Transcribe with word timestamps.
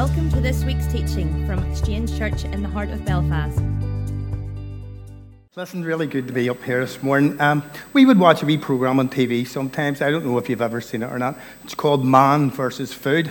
Welcome 0.00 0.30
to 0.30 0.40
this 0.40 0.64
week's 0.64 0.86
teaching 0.86 1.46
from 1.46 1.58
Exchange 1.70 2.16
Church 2.16 2.44
in 2.44 2.62
the 2.62 2.68
heart 2.70 2.88
of 2.88 3.04
Belfast. 3.04 3.60
Listen, 5.54 5.84
really 5.84 6.06
good 6.06 6.26
to 6.26 6.32
be 6.32 6.48
up 6.48 6.62
here 6.64 6.80
this 6.80 7.02
morning. 7.02 7.38
Um, 7.38 7.62
we 7.92 8.06
would 8.06 8.18
watch 8.18 8.42
a 8.42 8.46
wee 8.46 8.56
program 8.56 8.98
on 8.98 9.10
TV 9.10 9.46
sometimes. 9.46 10.00
I 10.00 10.10
don't 10.10 10.24
know 10.24 10.38
if 10.38 10.48
you've 10.48 10.62
ever 10.62 10.80
seen 10.80 11.02
it 11.02 11.12
or 11.12 11.18
not. 11.18 11.38
It's 11.64 11.74
called 11.74 12.02
Man 12.02 12.50
versus 12.50 12.94
Food, 12.94 13.30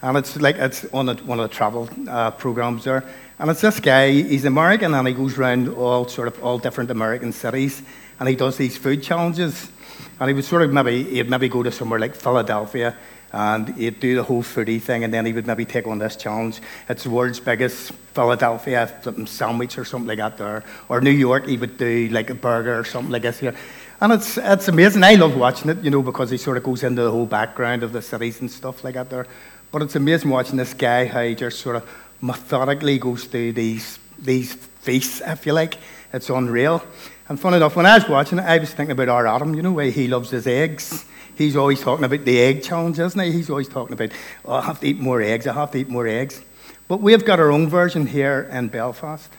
and 0.00 0.16
it's 0.16 0.40
like 0.40 0.58
it's 0.58 0.84
on 0.94 1.08
a, 1.08 1.16
one 1.16 1.40
of 1.40 1.50
the 1.50 1.52
travel 1.52 1.90
uh, 2.08 2.30
programs 2.30 2.84
there. 2.84 3.02
And 3.40 3.50
it's 3.50 3.60
this 3.60 3.80
guy. 3.80 4.12
He's 4.12 4.44
American, 4.44 4.94
and 4.94 5.08
he 5.08 5.12
goes 5.12 5.38
around 5.38 5.70
all 5.70 6.06
sort 6.06 6.28
of 6.28 6.40
all 6.40 6.60
different 6.60 6.92
American 6.92 7.32
cities, 7.32 7.82
and 8.20 8.28
he 8.28 8.36
does 8.36 8.56
these 8.56 8.76
food 8.76 9.02
challenges. 9.02 9.72
And 10.20 10.28
he 10.28 10.34
would 10.34 10.44
sort 10.44 10.62
of 10.62 10.72
maybe 10.72 11.02
he'd 11.02 11.28
maybe 11.28 11.48
go 11.48 11.64
to 11.64 11.72
somewhere 11.72 11.98
like 11.98 12.14
Philadelphia 12.14 12.96
and 13.32 13.68
he'd 13.76 14.00
do 14.00 14.16
the 14.16 14.22
whole 14.22 14.42
foodie 14.42 14.80
thing, 14.80 15.04
and 15.04 15.14
then 15.14 15.24
he 15.24 15.32
would 15.32 15.46
maybe 15.46 15.64
take 15.64 15.86
on 15.86 15.98
this 15.98 16.16
challenge. 16.16 16.60
It's 16.88 17.04
the 17.04 17.10
world's 17.10 17.38
biggest 17.38 17.92
Philadelphia 18.12 18.92
sandwich 19.26 19.78
or 19.78 19.84
something 19.84 20.08
like 20.08 20.18
that 20.18 20.36
there. 20.36 20.64
Or 20.88 21.00
New 21.00 21.10
York, 21.10 21.46
he 21.46 21.56
would 21.56 21.78
do 21.78 22.08
like 22.08 22.30
a 22.30 22.34
burger 22.34 22.78
or 22.78 22.84
something 22.84 23.12
like 23.12 23.22
this 23.22 23.38
here. 23.38 23.54
And 24.00 24.12
it's, 24.12 24.36
it's 24.36 24.66
amazing. 24.68 25.04
I 25.04 25.14
love 25.14 25.36
watching 25.36 25.70
it, 25.70 25.78
you 25.84 25.90
know, 25.90 26.02
because 26.02 26.30
he 26.30 26.38
sort 26.38 26.56
of 26.56 26.64
goes 26.64 26.82
into 26.82 27.02
the 27.02 27.10
whole 27.10 27.26
background 27.26 27.82
of 27.82 27.92
the 27.92 28.02
cities 28.02 28.40
and 28.40 28.50
stuff 28.50 28.82
like 28.82 28.94
that 28.94 29.10
there. 29.10 29.26
But 29.70 29.82
it's 29.82 29.94
amazing 29.94 30.30
watching 30.30 30.56
this 30.56 30.74
guy, 30.74 31.06
how 31.06 31.22
he 31.22 31.34
just 31.34 31.60
sort 31.60 31.76
of 31.76 31.88
methodically 32.20 32.98
goes 32.98 33.24
through 33.24 33.52
these, 33.52 33.98
these 34.18 34.54
feasts, 34.54 35.22
if 35.24 35.46
you 35.46 35.52
like. 35.52 35.74
It's 36.12 36.30
unreal. 36.30 36.82
And 37.28 37.38
fun 37.38 37.54
enough, 37.54 37.76
when 37.76 37.86
I 37.86 37.98
was 37.98 38.08
watching 38.08 38.38
it, 38.38 38.44
I 38.44 38.58
was 38.58 38.74
thinking 38.74 38.92
about 38.92 39.08
our 39.08 39.26
Adam, 39.28 39.54
you 39.54 39.62
know, 39.62 39.72
where 39.72 39.90
he 39.90 40.08
loves 40.08 40.30
his 40.30 40.48
eggs 40.48 41.04
he's 41.40 41.56
always 41.56 41.80
talking 41.80 42.04
about 42.04 42.24
the 42.24 42.38
egg 42.38 42.62
challenge, 42.62 42.98
isn't 42.98 43.18
he? 43.18 43.32
He's 43.32 43.48
always 43.48 43.68
talking 43.68 43.94
about, 43.94 44.10
oh, 44.44 44.54
I 44.54 44.60
have 44.62 44.80
to 44.80 44.86
eat 44.86 44.98
more 44.98 45.22
eggs, 45.22 45.46
I 45.46 45.54
have 45.54 45.70
to 45.72 45.78
eat 45.78 45.88
more 45.88 46.06
eggs. 46.06 46.42
But 46.86 47.00
we've 47.00 47.24
got 47.24 47.40
our 47.40 47.50
own 47.50 47.68
version 47.68 48.06
here 48.06 48.48
in 48.52 48.68
Belfast. 48.68 49.30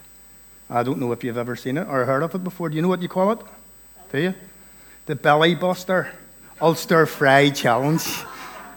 I 0.69 0.83
don't 0.83 0.99
know 0.99 1.11
if 1.11 1.23
you've 1.23 1.37
ever 1.37 1.55
seen 1.55 1.77
it 1.77 1.87
or 1.87 2.05
heard 2.05 2.23
of 2.23 2.33
it 2.33 2.43
before. 2.43 2.69
Do 2.69 2.75
you 2.75 2.81
know 2.81 2.87
what 2.87 3.01
you 3.01 3.09
call 3.09 3.31
it? 3.33 3.39
Do 4.11 4.19
you? 4.19 4.33
The 5.05 5.15
Belly 5.15 5.53
Buster 5.53 6.11
Ulster 6.61 7.05
Fry 7.05 7.49
Challenge. 7.49 8.03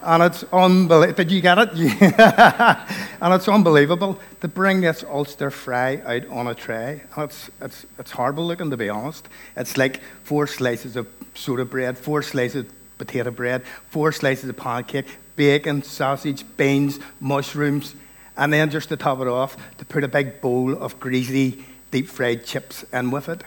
And 0.02 0.22
it's 0.22 0.45
unbelievable. 0.52 1.17
Did 1.17 1.30
you 1.30 1.41
get 1.41 1.56
it? 1.56 1.70
and 3.20 3.33
it's 3.33 3.48
unbelievable 3.48 4.20
to 4.42 4.48
bring 4.48 4.83
this 4.83 5.02
Ulster 5.02 5.50
fry 5.50 6.02
out 6.05 6.27
on 6.28 6.48
a 6.48 6.55
tray. 6.55 7.02
And 7.17 7.30
it's, 7.30 7.50
it's, 7.62 7.86
it's 7.98 8.11
horrible 8.11 8.47
looking, 8.47 8.70
to 8.70 8.77
be 8.77 8.91
honest. 8.91 9.27
It's 9.56 9.78
like 9.78 10.02
four 10.25 10.47
slices 10.47 10.97
of 10.97 11.08
soda 11.34 11.64
bread, 11.64 11.97
four 11.97 12.22
slices 12.22 12.67
potato 13.05 13.30
bread, 13.30 13.64
four 13.91 14.12
slices 14.12 14.48
of 14.48 14.56
pancake, 14.56 15.06
bacon, 15.36 15.83
sausage, 15.83 16.44
beans, 16.56 16.98
mushrooms, 17.20 17.94
and 18.36 18.52
then 18.52 18.70
just 18.70 18.88
to 18.88 18.96
top 18.96 19.20
it 19.20 19.28
off, 19.28 19.56
to 19.78 19.84
put 19.84 20.05
a 20.05 20.08
big 20.08 20.41
bowl 20.41 20.77
of 20.77 20.98
greasy, 20.98 21.64
deep 21.91 22.08
fried 22.08 22.44
chips 22.44 22.84
in 22.92 23.11
with 23.11 23.28
it. 23.28 23.42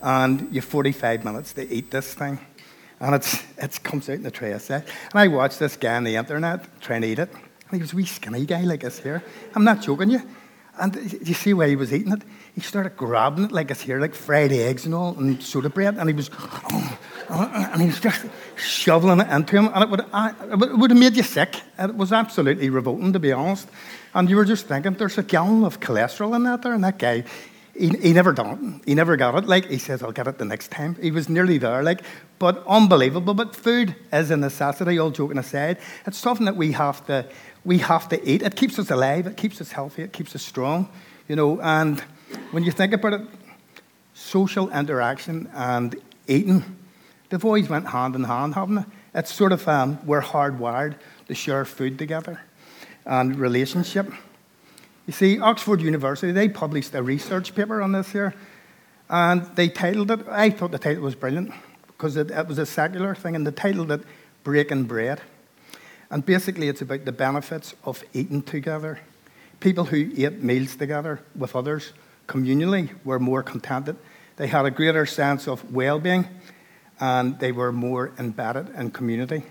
And 0.00 0.42
you 0.52 0.60
have 0.60 0.64
45 0.64 1.24
minutes 1.24 1.52
to 1.54 1.68
eat 1.72 1.90
this 1.90 2.14
thing. 2.14 2.38
And 3.00 3.14
it's, 3.14 3.42
it 3.58 3.82
comes 3.82 4.08
out 4.08 4.14
in 4.14 4.22
the 4.22 4.30
tray 4.30 4.58
set. 4.58 4.88
And 5.12 5.20
I 5.20 5.28
watched 5.28 5.58
this 5.58 5.76
guy 5.76 5.96
on 5.96 6.04
the 6.04 6.16
internet 6.16 6.80
trying 6.80 7.02
to 7.02 7.08
eat 7.08 7.18
it. 7.18 7.30
And 7.32 7.72
he 7.72 7.78
was 7.78 7.92
a 7.92 7.96
wee 7.96 8.06
skinny 8.06 8.46
guy 8.46 8.62
like 8.62 8.80
this 8.80 8.98
here. 8.98 9.22
I'm 9.54 9.64
not 9.64 9.82
joking 9.82 10.10
you. 10.10 10.22
And 10.78 10.94
you 11.26 11.34
see 11.34 11.52
why 11.52 11.68
he 11.68 11.76
was 11.76 11.92
eating 11.92 12.12
it? 12.12 12.22
He 12.56 12.62
started 12.62 12.96
grabbing 12.96 13.44
it 13.44 13.52
like 13.52 13.70
it's 13.70 13.82
here, 13.82 14.00
like 14.00 14.14
fried 14.14 14.50
eggs 14.50 14.86
and 14.86 14.94
all, 14.94 15.14
and 15.18 15.42
soda 15.42 15.68
bread. 15.68 15.98
And 15.98 16.08
he 16.08 16.14
was, 16.14 16.30
and 17.28 17.82
he 17.82 17.88
was 17.88 18.00
just 18.00 18.24
shoveling 18.56 19.20
it 19.20 19.28
into 19.28 19.56
him, 19.56 19.70
and 19.74 19.84
it 19.84 19.90
would, 19.90 20.00
it 20.00 20.78
would 20.78 20.90
have 20.90 20.98
made 20.98 21.16
you 21.16 21.22
sick. 21.22 21.60
It 21.78 21.94
was 21.94 22.14
absolutely 22.14 22.70
revolting, 22.70 23.12
to 23.12 23.18
be 23.18 23.30
honest. 23.30 23.68
And 24.14 24.30
you 24.30 24.36
were 24.36 24.46
just 24.46 24.66
thinking, 24.68 24.94
there's 24.94 25.18
a 25.18 25.22
gallon 25.22 25.64
of 25.64 25.80
cholesterol 25.80 26.34
in 26.34 26.44
that 26.44 26.62
there, 26.62 26.72
and 26.72 26.82
that 26.82 26.98
guy, 26.98 27.24
he, 27.78 27.90
he 27.90 28.14
never 28.14 28.32
done. 28.32 28.80
He 28.86 28.94
never 28.94 29.18
got 29.18 29.34
it. 29.34 29.46
Like, 29.46 29.66
he 29.66 29.76
says, 29.76 30.02
I'll 30.02 30.10
get 30.10 30.26
it 30.26 30.38
the 30.38 30.46
next 30.46 30.70
time. 30.70 30.96
He 31.02 31.10
was 31.10 31.28
nearly 31.28 31.58
there, 31.58 31.82
like, 31.82 32.00
but 32.38 32.66
unbelievable. 32.66 33.34
But 33.34 33.54
food 33.54 33.94
is 34.10 34.30
a 34.30 34.36
necessity, 34.38 34.98
all 34.98 35.10
joking 35.10 35.36
aside. 35.36 35.76
It's 36.06 36.16
something 36.16 36.46
that 36.46 36.56
we 36.56 36.72
have 36.72 37.04
to, 37.08 37.28
we 37.66 37.76
have 37.78 38.08
to 38.08 38.26
eat. 38.26 38.40
It 38.40 38.56
keeps 38.56 38.78
us 38.78 38.90
alive, 38.90 39.26
it 39.26 39.36
keeps 39.36 39.60
us 39.60 39.72
healthy, 39.72 40.04
it 40.04 40.14
keeps 40.14 40.34
us 40.34 40.42
strong, 40.42 40.88
you 41.28 41.36
know. 41.36 41.60
And 41.60 42.02
when 42.52 42.64
you 42.64 42.72
think 42.72 42.92
about 42.92 43.14
it, 43.14 43.20
social 44.14 44.70
interaction 44.70 45.48
and 45.54 45.96
eating 46.26 46.64
They've 47.28 47.44
always 47.44 47.68
went 47.68 47.88
hand 47.88 48.14
in 48.14 48.24
hand, 48.24 48.54
haven't 48.54 48.76
they? 48.76 48.84
It's 49.14 49.32
sort 49.32 49.52
of, 49.52 49.66
um, 49.66 49.98
we're 50.06 50.22
hardwired 50.22 50.96
to 51.28 51.34
share 51.34 51.64
food 51.64 51.98
together 51.98 52.40
and 53.04 53.36
relationship. 53.36 54.12
You 55.06 55.12
see, 55.12 55.40
Oxford 55.40 55.80
University, 55.80 56.32
they 56.32 56.48
published 56.48 56.94
a 56.94 57.02
research 57.02 57.54
paper 57.54 57.82
on 57.82 57.92
this 57.92 58.12
here, 58.12 58.34
and 59.08 59.44
they 59.56 59.68
titled 59.68 60.10
it, 60.10 60.20
I 60.28 60.50
thought 60.50 60.72
the 60.72 60.78
title 60.78 61.02
was 61.02 61.14
brilliant, 61.14 61.52
because 61.86 62.16
it, 62.16 62.30
it 62.30 62.46
was 62.46 62.58
a 62.58 62.66
secular 62.66 63.14
thing, 63.14 63.34
and 63.34 63.46
they 63.46 63.52
titled 63.52 63.90
it 63.90 64.02
Breaking 64.44 64.84
Bread. 64.84 65.20
And 66.10 66.24
basically, 66.24 66.68
it's 66.68 66.82
about 66.82 67.04
the 67.04 67.12
benefits 67.12 67.74
of 67.84 68.04
eating 68.12 68.42
together. 68.42 69.00
People 69.58 69.84
who 69.84 70.10
ate 70.16 70.42
meals 70.42 70.76
together 70.76 71.20
with 71.34 71.56
others 71.56 71.92
communally 72.26 72.90
were 73.04 73.18
more 73.18 73.42
contented. 73.42 73.96
They 74.36 74.46
had 74.46 74.66
a 74.66 74.70
greater 74.70 75.06
sense 75.06 75.48
of 75.48 75.72
well 75.72 75.98
being 75.98 76.28
and 77.00 77.38
they 77.38 77.52
were 77.52 77.72
more 77.72 78.12
embedded 78.18 78.68
in 78.74 78.90
community, 78.90 79.42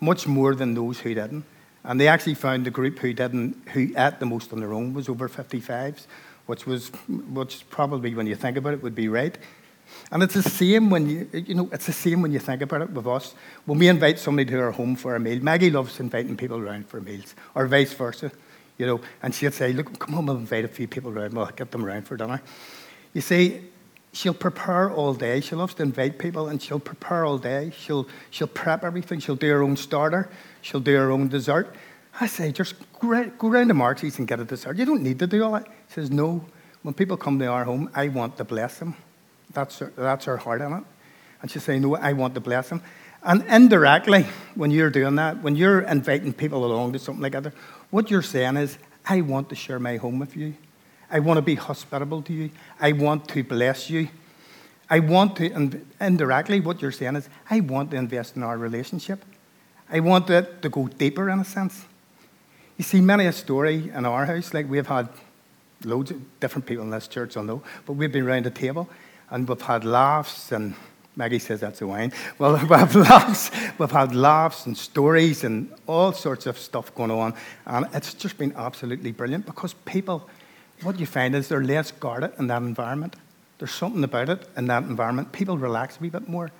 much 0.00 0.26
more 0.26 0.54
than 0.54 0.74
those 0.74 1.00
who 1.00 1.14
didn't. 1.14 1.44
And 1.84 2.00
they 2.00 2.08
actually 2.08 2.34
found 2.34 2.66
the 2.66 2.70
group 2.70 2.98
who 2.98 3.12
didn't, 3.12 3.68
who 3.68 3.92
ate 3.96 4.18
the 4.18 4.26
most 4.26 4.52
on 4.52 4.60
their 4.60 4.72
own, 4.72 4.92
was 4.92 5.08
over 5.08 5.28
55s, 5.28 6.06
which 6.46 6.66
was, 6.66 6.88
which 7.08 7.68
probably, 7.70 8.14
when 8.14 8.26
you 8.26 8.34
think 8.34 8.56
about 8.56 8.74
it, 8.74 8.82
would 8.82 8.94
be 8.94 9.08
right. 9.08 9.36
And 10.10 10.22
it's 10.22 10.34
the 10.34 10.42
same 10.42 10.90
when 10.90 11.08
you, 11.08 11.28
you 11.32 11.54
know, 11.54 11.68
it's 11.72 11.86
the 11.86 11.92
same 11.92 12.22
when 12.22 12.32
you 12.32 12.40
think 12.40 12.62
about 12.62 12.82
it 12.82 12.90
with 12.90 13.06
us. 13.06 13.34
When 13.66 13.78
we 13.78 13.86
invite 13.86 14.18
somebody 14.18 14.50
to 14.50 14.60
our 14.60 14.72
home 14.72 14.96
for 14.96 15.14
a 15.14 15.20
meal, 15.20 15.40
Maggie 15.40 15.70
loves 15.70 16.00
inviting 16.00 16.36
people 16.36 16.58
around 16.58 16.88
for 16.88 17.00
meals, 17.00 17.36
or 17.54 17.68
vice 17.68 17.92
versa, 17.92 18.32
you 18.78 18.86
know. 18.86 19.00
And 19.22 19.34
she'd 19.34 19.54
say, 19.54 19.72
"Look, 19.72 19.98
come 19.98 20.14
home, 20.14 20.30
I'll 20.30 20.36
invite 20.36 20.64
a 20.64 20.68
few 20.68 20.88
people 20.88 21.10
around. 21.10 21.34
We'll 21.34 21.46
get 21.46 21.70
them 21.70 21.84
around 21.84 22.06
for 22.06 22.16
dinner." 22.16 22.40
You 23.12 23.20
see, 23.22 23.60
she'll 24.16 24.34
prepare 24.34 24.90
all 24.90 25.14
day. 25.14 25.40
She 25.40 25.54
loves 25.54 25.74
to 25.74 25.82
invite 25.82 26.18
people 26.18 26.48
and 26.48 26.60
she'll 26.60 26.80
prepare 26.80 27.24
all 27.24 27.38
day. 27.38 27.72
She'll, 27.76 28.08
she'll 28.30 28.46
prep 28.46 28.82
everything. 28.82 29.20
She'll 29.20 29.36
do 29.36 29.48
her 29.48 29.62
own 29.62 29.76
starter. 29.76 30.28
She'll 30.62 30.80
do 30.80 30.94
her 30.96 31.10
own 31.10 31.28
dessert. 31.28 31.74
I 32.18 32.26
say, 32.26 32.50
just 32.50 32.74
go, 32.98 33.08
round 33.08 33.68
to 33.68 33.74
Marksy's 33.74 34.18
and 34.18 34.26
get 34.26 34.40
a 34.40 34.44
dessert. 34.44 34.78
You 34.78 34.86
don't 34.86 35.02
need 35.02 35.18
to 35.18 35.26
do 35.26 35.44
all 35.44 35.52
that. 35.52 35.66
She 35.88 35.94
says, 35.94 36.10
no. 36.10 36.44
When 36.82 36.94
people 36.94 37.16
come 37.16 37.38
to 37.40 37.46
our 37.46 37.64
home, 37.64 37.90
I 37.94 38.08
want 38.08 38.36
to 38.38 38.44
bless 38.44 38.78
them. 38.78 38.94
That's 39.52 39.78
her, 39.80 39.92
that's 39.96 40.24
her 40.24 40.36
heart 40.38 40.62
in 40.62 40.72
it. 40.72 40.84
And 41.42 41.50
she 41.50 41.58
say, 41.58 41.78
no, 41.78 41.96
I 41.96 42.14
want 42.14 42.34
to 42.34 42.40
bless 42.40 42.70
them. 42.70 42.82
And 43.22 43.42
indirectly, 43.48 44.26
when 44.54 44.70
you're 44.70 44.90
doing 44.90 45.16
that, 45.16 45.42
when 45.42 45.56
you're 45.56 45.80
inviting 45.80 46.32
people 46.32 46.64
along 46.64 46.92
to 46.92 46.98
something 46.98 47.22
like 47.22 47.32
that, 47.32 47.52
what 47.90 48.10
you're 48.10 48.22
saying 48.22 48.56
is, 48.56 48.78
I 49.08 49.20
want 49.20 49.48
to 49.50 49.54
share 49.54 49.78
my 49.78 49.96
home 49.96 50.18
with 50.18 50.36
you. 50.36 50.54
I 51.10 51.20
want 51.20 51.38
to 51.38 51.42
be 51.42 51.54
hospitable 51.54 52.22
to 52.22 52.32
you. 52.32 52.50
I 52.80 52.92
want 52.92 53.28
to 53.28 53.44
bless 53.44 53.88
you. 53.88 54.08
I 54.88 55.00
want 55.00 55.36
to, 55.36 55.80
indirectly, 56.00 56.60
what 56.60 56.80
you're 56.80 56.92
saying 56.92 57.16
is, 57.16 57.28
I 57.50 57.60
want 57.60 57.90
to 57.90 57.96
invest 57.96 58.36
in 58.36 58.42
our 58.42 58.58
relationship. 58.58 59.24
I 59.88 60.00
want 60.00 60.30
it 60.30 60.62
to 60.62 60.68
go 60.68 60.88
deeper 60.88 61.30
in 61.30 61.40
a 61.40 61.44
sense. 61.44 61.84
You 62.76 62.84
see, 62.84 63.00
many 63.00 63.26
a 63.26 63.32
story 63.32 63.90
in 63.94 64.04
our 64.04 64.26
house, 64.26 64.52
like 64.52 64.68
we've 64.68 64.86
had 64.86 65.08
loads 65.84 66.10
of 66.10 66.40
different 66.40 66.66
people 66.66 66.84
in 66.84 66.90
this 66.90 67.08
church, 67.08 67.36
I 67.36 67.42
know, 67.42 67.62
but 67.84 67.94
we've 67.94 68.12
been 68.12 68.26
around 68.26 68.44
the 68.44 68.50
table 68.50 68.88
and 69.30 69.48
we've 69.48 69.60
had 69.60 69.84
laughs 69.84 70.52
and 70.52 70.74
Maggie 71.16 71.38
says 71.38 71.60
that's 71.60 71.80
a 71.80 71.86
wine. 71.86 72.12
Well, 72.38 72.52
we've 72.56 72.68
had 72.68 72.94
laughs, 72.94 73.50
we've 73.78 73.90
had 73.90 74.14
laughs 74.14 74.66
and 74.66 74.76
stories 74.76 75.44
and 75.44 75.72
all 75.86 76.12
sorts 76.12 76.46
of 76.46 76.58
stuff 76.58 76.94
going 76.94 77.10
on. 77.10 77.34
And 77.64 77.86
it's 77.94 78.14
just 78.14 78.36
been 78.36 78.52
absolutely 78.56 79.12
brilliant 79.12 79.46
because 79.46 79.72
people 79.72 80.28
what 80.82 81.00
you 81.00 81.06
find 81.06 81.34
is 81.34 81.48
they're 81.48 81.64
less 81.64 81.90
guarded 81.90 82.32
in 82.38 82.48
that 82.48 82.62
environment. 82.62 83.16
There's 83.58 83.72
something 83.72 84.04
about 84.04 84.28
it 84.28 84.46
in 84.56 84.66
that 84.66 84.82
environment. 84.82 85.32
People 85.32 85.56
relax 85.56 85.96
a 85.96 86.00
wee 86.00 86.10
bit 86.10 86.28
more, 86.28 86.50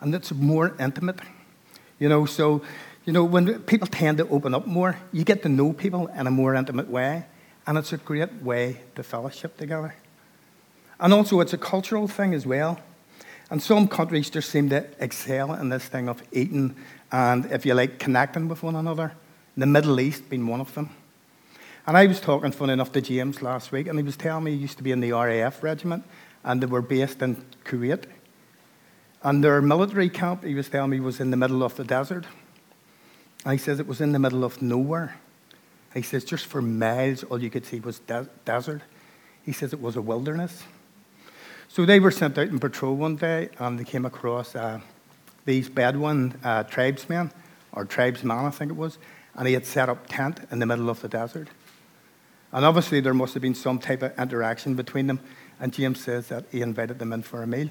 and 0.00 0.14
it's 0.14 0.32
more 0.32 0.74
intimate. 0.80 1.20
You 1.98 2.08
know, 2.08 2.26
so 2.26 2.62
you 3.04 3.12
know 3.12 3.24
when 3.24 3.60
people 3.60 3.86
tend 3.86 4.18
to 4.18 4.28
open 4.28 4.54
up 4.54 4.66
more, 4.66 4.98
you 5.12 5.24
get 5.24 5.42
to 5.44 5.48
know 5.48 5.72
people 5.72 6.08
in 6.08 6.26
a 6.26 6.30
more 6.30 6.54
intimate 6.54 6.88
way, 6.88 7.26
and 7.66 7.78
it's 7.78 7.92
a 7.92 7.96
great 7.96 8.32
way 8.42 8.80
to 8.96 9.02
fellowship 9.02 9.56
together. 9.56 9.94
And 10.98 11.12
also, 11.12 11.40
it's 11.40 11.52
a 11.52 11.58
cultural 11.58 12.08
thing 12.08 12.34
as 12.34 12.46
well. 12.46 12.80
And 13.54 13.62
some 13.62 13.86
countries 13.86 14.30
just 14.30 14.50
seem 14.50 14.68
to 14.70 14.84
excel 14.98 15.54
in 15.54 15.68
this 15.68 15.84
thing 15.84 16.08
of 16.08 16.20
eating 16.32 16.74
and, 17.12 17.46
if 17.52 17.64
you 17.64 17.74
like, 17.74 18.00
connecting 18.00 18.48
with 18.48 18.64
one 18.64 18.74
another. 18.74 19.12
The 19.56 19.64
Middle 19.64 20.00
East 20.00 20.28
being 20.28 20.48
one 20.48 20.60
of 20.60 20.74
them. 20.74 20.90
And 21.86 21.96
I 21.96 22.06
was 22.06 22.18
talking, 22.18 22.50
fun 22.50 22.68
enough, 22.68 22.90
to 22.90 23.00
James 23.00 23.42
last 23.42 23.70
week, 23.70 23.86
and 23.86 23.96
he 23.96 24.02
was 24.02 24.16
telling 24.16 24.42
me 24.42 24.50
he 24.50 24.56
used 24.56 24.76
to 24.78 24.82
be 24.82 24.90
in 24.90 24.98
the 24.98 25.12
RAF 25.12 25.62
regiment, 25.62 26.02
and 26.42 26.60
they 26.60 26.66
were 26.66 26.82
based 26.82 27.22
in 27.22 27.36
Kuwait. 27.64 28.06
And 29.22 29.44
their 29.44 29.62
military 29.62 30.10
camp, 30.10 30.42
he 30.42 30.56
was 30.56 30.68
telling 30.68 30.90
me, 30.90 30.98
was 30.98 31.20
in 31.20 31.30
the 31.30 31.36
middle 31.36 31.62
of 31.62 31.76
the 31.76 31.84
desert. 31.84 32.26
And 33.44 33.52
he 33.52 33.58
says 33.58 33.78
it 33.78 33.86
was 33.86 34.00
in 34.00 34.10
the 34.10 34.18
middle 34.18 34.42
of 34.42 34.60
nowhere. 34.62 35.14
he 35.94 36.02
says, 36.02 36.24
just 36.24 36.46
for 36.46 36.60
miles, 36.60 37.22
all 37.22 37.40
you 37.40 37.50
could 37.50 37.66
see 37.66 37.78
was 37.78 38.00
de- 38.00 38.28
desert. 38.44 38.82
He 39.44 39.52
says 39.52 39.72
it 39.72 39.80
was 39.80 39.94
a 39.94 40.02
wilderness. 40.02 40.64
So 41.74 41.84
they 41.84 41.98
were 41.98 42.12
sent 42.12 42.38
out 42.38 42.46
in 42.46 42.60
patrol 42.60 42.94
one 42.94 43.16
day, 43.16 43.48
and 43.58 43.76
they 43.76 43.82
came 43.82 44.06
across 44.06 44.54
uh, 44.54 44.78
these 45.44 45.68
Bedouin 45.68 46.38
uh, 46.44 46.62
tribesmen, 46.62 47.32
or 47.72 47.84
tribesman, 47.84 48.46
I 48.46 48.50
think 48.50 48.70
it 48.70 48.76
was, 48.76 48.96
and 49.34 49.48
he 49.48 49.54
had 49.54 49.66
set 49.66 49.88
up 49.88 50.06
tent 50.06 50.38
in 50.52 50.60
the 50.60 50.66
middle 50.66 50.88
of 50.88 51.00
the 51.00 51.08
desert. 51.08 51.48
And 52.52 52.64
obviously, 52.64 53.00
there 53.00 53.12
must 53.12 53.34
have 53.34 53.42
been 53.42 53.56
some 53.56 53.80
type 53.80 54.02
of 54.02 54.16
interaction 54.16 54.76
between 54.76 55.08
them. 55.08 55.18
And 55.58 55.72
James 55.72 56.00
says 56.00 56.28
that 56.28 56.44
he 56.52 56.62
invited 56.62 57.00
them 57.00 57.12
in 57.12 57.22
for 57.22 57.42
a 57.42 57.46
meal. 57.48 57.70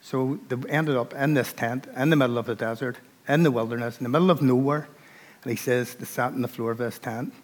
So 0.00 0.38
they 0.48 0.70
ended 0.70 0.94
up 0.94 1.12
in 1.14 1.34
this 1.34 1.52
tent 1.52 1.88
in 1.96 2.10
the 2.10 2.16
middle 2.16 2.38
of 2.38 2.46
the 2.46 2.54
desert, 2.54 2.98
in 3.26 3.42
the 3.42 3.50
wilderness, 3.50 3.98
in 3.98 4.04
the 4.04 4.08
middle 4.08 4.30
of 4.30 4.40
nowhere. 4.40 4.88
And 5.42 5.50
he 5.50 5.56
says 5.56 5.96
they 5.96 6.04
sat 6.04 6.32
on 6.32 6.42
the 6.42 6.46
floor 6.46 6.70
of 6.70 6.78
this 6.78 7.00
tent, 7.00 7.34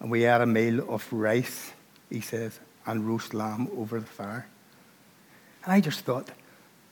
and 0.00 0.10
we 0.10 0.22
had 0.22 0.40
a 0.40 0.46
meal 0.46 0.80
of 0.92 1.06
rice, 1.12 1.70
he 2.10 2.20
says, 2.20 2.58
and 2.86 3.06
roast 3.06 3.34
lamb 3.34 3.68
over 3.76 4.00
the 4.00 4.06
fire. 4.06 4.48
And 5.64 5.72
I 5.72 5.80
just 5.80 6.00
thought, 6.00 6.30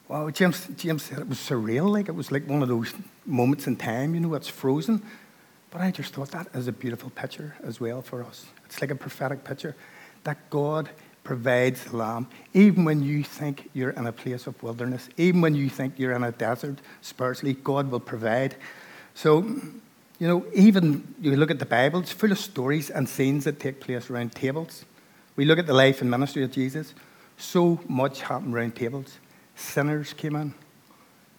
wow, 0.07 0.29
James, 0.29 0.67
James 0.75 1.03
said 1.03 1.19
it 1.19 1.27
was 1.27 1.37
surreal, 1.37 1.89
like 1.89 2.09
it 2.09 2.15
was 2.15 2.31
like 2.31 2.47
one 2.47 2.61
of 2.61 2.67
those 2.67 2.93
moments 3.25 3.67
in 3.67 3.75
time, 3.75 4.13
you 4.13 4.19
know, 4.19 4.33
it's 4.33 4.47
frozen. 4.47 5.01
But 5.71 5.81
I 5.81 5.91
just 5.91 6.13
thought 6.13 6.31
that 6.31 6.47
is 6.53 6.67
a 6.67 6.71
beautiful 6.71 7.11
picture 7.11 7.55
as 7.63 7.79
well 7.79 8.01
for 8.01 8.23
us. 8.23 8.45
It's 8.65 8.81
like 8.81 8.91
a 8.91 8.95
prophetic 8.95 9.43
picture 9.43 9.75
that 10.23 10.49
God 10.49 10.89
provides 11.23 11.83
the 11.83 11.95
lamb, 11.95 12.27
even 12.55 12.85
when 12.85 13.03
you 13.03 13.23
think 13.23 13.69
you're 13.73 13.91
in 13.91 14.07
a 14.07 14.11
place 14.11 14.47
of 14.47 14.61
wilderness, 14.63 15.09
even 15.17 15.41
when 15.41 15.53
you 15.53 15.69
think 15.69 15.99
you're 15.99 16.13
in 16.13 16.23
a 16.23 16.31
desert 16.31 16.79
spiritually, 17.01 17.55
God 17.63 17.91
will 17.91 17.99
provide. 17.99 18.55
So, 19.13 19.41
you 20.17 20.27
know, 20.27 20.43
even 20.55 21.13
you 21.21 21.35
look 21.35 21.51
at 21.51 21.59
the 21.59 21.67
Bible, 21.67 21.99
it's 21.99 22.11
full 22.11 22.31
of 22.31 22.39
stories 22.39 22.89
and 22.89 23.07
scenes 23.07 23.43
that 23.43 23.59
take 23.59 23.79
place 23.79 24.09
around 24.09 24.31
tables. 24.31 24.85
We 25.35 25.45
look 25.45 25.59
at 25.59 25.67
the 25.67 25.73
life 25.73 26.01
and 26.01 26.09
ministry 26.09 26.43
of 26.43 26.51
Jesus, 26.51 26.95
so 27.39 27.79
much 27.87 28.21
happened 28.21 28.53
around 28.53 28.75
tables. 28.75 29.17
Sinners 29.55 30.13
came 30.13 30.35
in, 30.35 30.53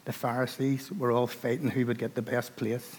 the 0.04 0.12
Pharisees 0.12 0.90
were 0.90 1.12
all 1.12 1.26
fighting 1.26 1.70
who 1.70 1.86
would 1.86 1.98
get 1.98 2.14
the 2.14 2.22
best 2.22 2.56
place. 2.56 2.96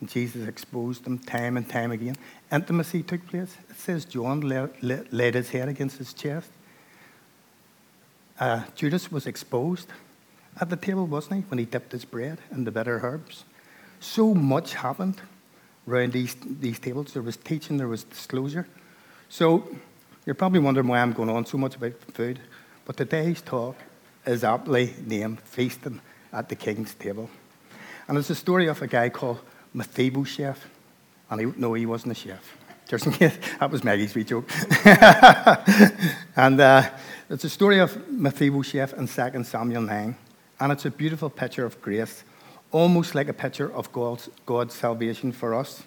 And 0.00 0.08
Jesus 0.08 0.48
exposed 0.48 1.04
them 1.04 1.18
time 1.18 1.56
and 1.56 1.68
time 1.68 1.92
again. 1.92 2.16
Intimacy 2.50 3.02
took 3.02 3.26
place. 3.26 3.54
It 3.68 3.76
says 3.76 4.04
John 4.06 4.40
laid 4.40 5.34
his 5.34 5.50
head 5.50 5.68
against 5.68 5.98
his 5.98 6.14
chest. 6.14 6.50
Uh, 8.38 8.62
Judas 8.74 9.12
was 9.12 9.26
exposed 9.26 9.88
at 10.58 10.70
the 10.70 10.76
table, 10.76 11.06
wasn't 11.06 11.34
he, 11.36 11.40
when 11.50 11.58
he 11.58 11.66
dipped 11.66 11.92
his 11.92 12.06
bread 12.06 12.38
in 12.50 12.64
the 12.64 12.70
bitter 12.70 12.98
herbs? 13.02 13.44
So 14.00 14.32
much 14.32 14.72
happened 14.74 15.20
around 15.86 16.12
these, 16.12 16.34
these 16.42 16.78
tables. 16.78 17.12
There 17.12 17.22
was 17.22 17.36
teaching, 17.36 17.76
there 17.76 17.88
was 17.88 18.04
disclosure. 18.04 18.66
So 19.28 19.68
you're 20.26 20.34
probably 20.34 20.60
wondering 20.60 20.86
why 20.86 21.00
I'm 21.00 21.12
going 21.12 21.30
on 21.30 21.46
so 21.46 21.56
much 21.56 21.76
about 21.76 21.94
food. 22.12 22.40
But 22.84 22.96
today's 22.96 23.40
talk 23.40 23.76
is 24.26 24.44
aptly 24.44 24.94
named 25.04 25.40
Feasting 25.40 26.00
at 26.32 26.48
the 26.48 26.56
King's 26.56 26.94
Table. 26.94 27.30
And 28.06 28.18
it's 28.18 28.30
a 28.30 28.34
story 28.34 28.66
of 28.66 28.82
a 28.82 28.86
guy 28.86 29.08
called 29.08 29.40
Mephibosheth. 29.72 30.66
And 31.30 31.40
he, 31.40 31.46
no, 31.56 31.72
he 31.74 31.86
wasn't 31.86 32.12
a 32.12 32.14
chef. 32.14 32.56
Just 32.88 33.06
in 33.06 33.12
case, 33.20 33.38
that 33.58 33.70
was 33.70 33.82
Maggie's 33.82 34.14
wee 34.14 34.24
joke. 34.24 34.50
and 36.36 36.60
uh, 36.60 36.90
it's 37.30 37.44
a 37.44 37.50
story 37.50 37.78
of 37.78 38.08
Mephibosheth 38.10 38.92
in 38.94 39.06
2 39.06 39.44
Samuel 39.44 39.82
9. 39.82 40.16
And 40.58 40.72
it's 40.72 40.84
a 40.84 40.90
beautiful 40.90 41.30
picture 41.30 41.64
of 41.64 41.80
grace, 41.80 42.24
almost 42.72 43.14
like 43.14 43.28
a 43.28 43.32
picture 43.32 43.72
of 43.72 43.90
God's, 43.92 44.28
God's 44.44 44.74
salvation 44.74 45.32
for 45.32 45.54
us. 45.54 45.82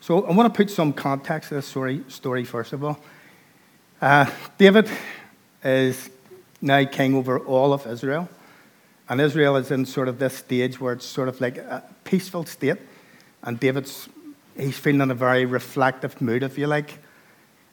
So 0.00 0.26
I 0.26 0.32
want 0.32 0.52
to 0.52 0.56
put 0.56 0.70
some 0.70 0.92
context 0.92 1.50
to 1.50 1.56
this 1.56 1.66
story, 1.66 2.02
story 2.08 2.44
first 2.44 2.72
of 2.72 2.82
all. 2.82 2.98
Uh, 4.00 4.30
David 4.58 4.90
is 5.64 6.10
now 6.60 6.84
king 6.84 7.14
over 7.14 7.38
all 7.38 7.72
of 7.72 7.86
Israel. 7.86 8.28
And 9.08 9.20
Israel 9.20 9.56
is 9.56 9.70
in 9.70 9.86
sort 9.86 10.08
of 10.08 10.18
this 10.18 10.36
stage 10.36 10.78
where 10.78 10.92
it's 10.92 11.06
sort 11.06 11.28
of 11.28 11.40
like 11.40 11.56
a 11.56 11.82
peaceful 12.04 12.44
state. 12.44 12.76
And 13.42 13.58
David's, 13.58 14.08
he's 14.54 14.76
feeling 14.76 15.00
in 15.00 15.10
a 15.10 15.14
very 15.14 15.46
reflective 15.46 16.20
mood, 16.20 16.42
if 16.42 16.58
you 16.58 16.66
like. 16.66 16.98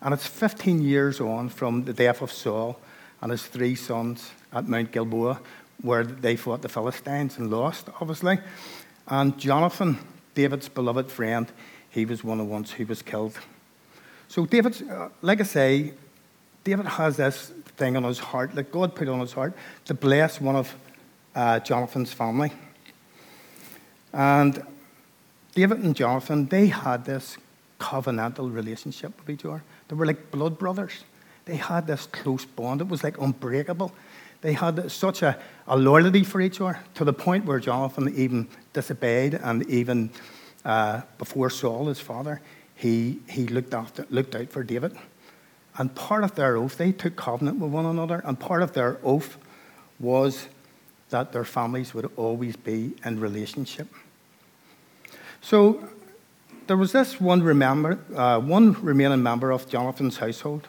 And 0.02 0.14
it's 0.14 0.25
15 0.25 0.81
years 0.81 1.20
on 1.20 1.50
from 1.50 1.84
the 1.84 1.94
death 1.94 2.22
of 2.22 2.31
Saul 2.31 2.80
and 3.22 3.31
his 3.31 3.46
three 3.46 3.76
sons 3.76 4.31
at 4.54 4.68
Mount 4.68 4.94
Gilboa, 4.94 5.42
where 5.81 6.06
they 6.06 6.38
fought 6.38 6.62
the 6.62 6.69
Philistines 6.69 7.38
and 7.38 7.52
lost, 7.52 7.90
obviously. 8.00 8.40
And 9.08 9.38
Jonathan, 9.38 9.98
David's 10.36 10.69
beloved 10.69 11.12
friend, 11.12 11.52
he 11.90 12.06
was 12.06 12.24
one 12.24 12.40
of 12.40 12.48
the 12.48 12.52
ones 12.54 12.72
who 12.72 12.86
was 12.86 13.02
killed. 13.02 13.38
So, 14.30 14.46
David, 14.46 14.90
uh, 14.90 15.10
like 15.22 15.42
I 15.42 15.44
say, 15.44 15.94
David 16.63 16.86
has 16.86 17.18
this 17.18 17.51
thing 17.77 17.98
on 17.98 18.04
his 18.04 18.19
heart 18.19 18.54
that 18.56 18.71
God 18.71 18.95
put 18.95 19.07
on 19.07 19.19
his 19.19 19.33
heart 19.33 19.54
to 19.86 19.94
bless 19.94 20.39
one 20.39 20.56
of 20.56 20.74
uh, 21.36 21.60
Jonathan's 21.60 22.13
family. 22.13 22.51
And 24.13 24.63
David 25.56 25.80
and 25.80 25.95
Jonathan, 25.95 26.45
they 26.48 26.68
had 26.68 27.06
this 27.06 27.38
covenantal 27.80 28.54
relationship 28.54 29.13
with 29.19 29.30
each 29.30 29.45
other. 29.45 29.63
They 29.88 29.95
were 29.95 30.06
like 30.06 30.31
blood 30.31 30.57
brothers. 30.57 31.04
They 31.45 31.57
had 31.57 31.88
this 31.88 32.06
close 32.07 32.45
bond. 32.45 32.81
It 32.81 32.88
was 32.88 33.04
like 33.04 33.18
unbreakable. 33.19 33.92
They 34.42 34.54
had 34.54 34.92
such 34.92 35.21
a, 35.21 35.38
a 35.68 35.77
loyalty 35.77 36.24
for 36.24 36.42
each 36.42 36.62
other 36.62 36.80
to 36.95 37.04
the 37.04 37.13
point 37.13 37.45
where 37.45 37.59
Jonathan 37.59 38.13
even 38.16 38.48
disobeyed 38.74 39.33
and 39.36 39.68
even 39.69 40.12
uh, 40.66 41.01
before 41.18 41.50
Saul, 41.50 41.88
his 41.88 42.00
father, 42.00 42.42
he, 42.75 43.19
he 43.27 43.48
looked, 43.48 43.74
after, 43.74 44.06
looked 44.09 44.36
out 44.36 44.50
for 44.50 44.63
David. 44.63 44.95
And 45.78 45.94
part 45.96 46.24
of 46.24 46.36
their 46.36 46.56
oath, 46.56 46.78
they 46.78 46.92
took 46.92 47.16
covenant 47.16 47.60
with 47.60 47.72
one 47.72 47.86
another, 47.86 48.22
and 48.25 48.40
part 48.40 48.62
of 48.62 48.74
their 48.74 49.00
oath 49.04 49.38
was 50.00 50.48
that 51.10 51.31
their 51.31 51.44
families 51.44 51.94
would 51.94 52.12
always 52.16 52.56
be 52.56 52.94
in 53.06 53.20
relationship. 53.20 53.88
So 55.42 55.88
there 56.68 56.78
was 56.78 56.92
this 56.92 57.20
one, 57.20 57.44
remember, 57.44 58.00
uh, 58.16 58.40
one 58.40 58.74
remaining 58.81 59.22
member 59.22 59.52
of 59.52 59.68
Jonathan's 59.68 60.18
household, 60.18 60.68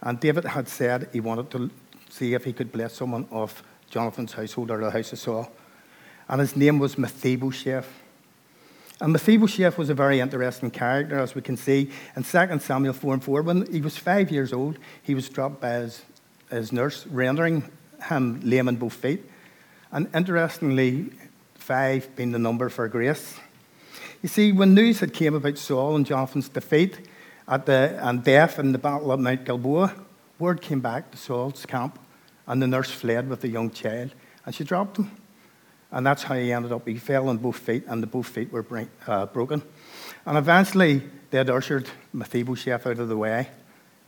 and 0.00 0.18
David 0.18 0.44
had 0.44 0.68
said 0.68 1.08
he 1.12 1.20
wanted 1.20 1.50
to 1.50 1.70
see 2.08 2.34
if 2.34 2.44
he 2.44 2.52
could 2.52 2.72
bless 2.72 2.94
someone 2.94 3.26
of 3.30 3.62
Jonathan's 3.90 4.32
household 4.32 4.70
or 4.70 4.78
the 4.78 4.90
house 4.90 5.12
of 5.12 5.18
Saul. 5.18 5.52
And 6.28 6.40
his 6.40 6.56
name 6.56 6.78
was 6.78 6.96
Mephibosheth. 6.96 8.01
And 9.02 9.12
Mephibosheth 9.12 9.78
was 9.78 9.90
a 9.90 9.94
very 9.94 10.20
interesting 10.20 10.70
character, 10.70 11.18
as 11.18 11.34
we 11.34 11.42
can 11.42 11.56
see 11.56 11.90
in 12.14 12.22
2 12.22 12.58
Samuel 12.60 12.92
4 12.92 13.14
and 13.14 13.24
4. 13.24 13.42
When 13.42 13.66
he 13.72 13.80
was 13.80 13.98
five 13.98 14.30
years 14.30 14.52
old, 14.52 14.78
he 15.02 15.16
was 15.16 15.28
dropped 15.28 15.60
by 15.60 15.70
his, 15.70 16.02
his 16.50 16.70
nurse, 16.70 17.04
rendering 17.08 17.68
him 18.08 18.40
lame 18.44 18.68
in 18.68 18.76
both 18.76 18.92
feet. 18.92 19.28
And 19.90 20.08
interestingly, 20.14 21.10
five 21.56 22.14
being 22.14 22.30
the 22.30 22.38
number 22.38 22.68
for 22.68 22.86
grace. 22.86 23.40
You 24.22 24.28
see, 24.28 24.52
when 24.52 24.72
news 24.72 25.00
had 25.00 25.12
came 25.12 25.34
about 25.34 25.58
Saul 25.58 25.96
and 25.96 26.06
Jonathan's 26.06 26.48
defeat 26.48 27.08
at 27.48 27.66
the, 27.66 27.98
and 28.00 28.22
death 28.22 28.60
in 28.60 28.70
the 28.70 28.78
battle 28.78 29.10
of 29.10 29.18
Mount 29.18 29.44
Gilboa, 29.44 29.96
word 30.38 30.62
came 30.62 30.78
back 30.78 31.10
to 31.10 31.18
Saul's 31.18 31.66
camp, 31.66 31.98
and 32.46 32.62
the 32.62 32.68
nurse 32.68 32.92
fled 32.92 33.28
with 33.28 33.40
the 33.40 33.48
young 33.48 33.72
child, 33.72 34.14
and 34.46 34.54
she 34.54 34.62
dropped 34.62 34.98
him. 34.98 35.10
And 35.92 36.06
that's 36.06 36.22
how 36.24 36.34
he 36.34 36.52
ended 36.52 36.72
up. 36.72 36.88
He 36.88 36.96
fell 36.96 37.28
on 37.28 37.36
both 37.36 37.58
feet, 37.58 37.84
and 37.86 38.02
the 38.02 38.06
both 38.06 38.26
feet 38.26 38.50
were 38.50 38.64
uh, 39.06 39.26
broken. 39.26 39.62
And 40.26 40.38
eventually, 40.38 41.02
they 41.30 41.38
had 41.38 41.50
ushered 41.50 41.88
Mephibosheth 42.12 42.86
out 42.86 42.98
of 42.98 43.08
the 43.08 43.16
way, 43.16 43.48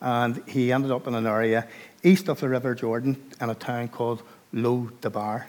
and 0.00 0.42
he 0.48 0.72
ended 0.72 0.90
up 0.90 1.06
in 1.06 1.14
an 1.14 1.26
area 1.26 1.68
east 2.02 2.28
of 2.28 2.40
the 2.40 2.48
River 2.48 2.74
Jordan 2.74 3.22
in 3.40 3.50
a 3.50 3.54
town 3.54 3.88
called 3.88 4.22
Lo 4.52 4.90
Debar. 5.00 5.46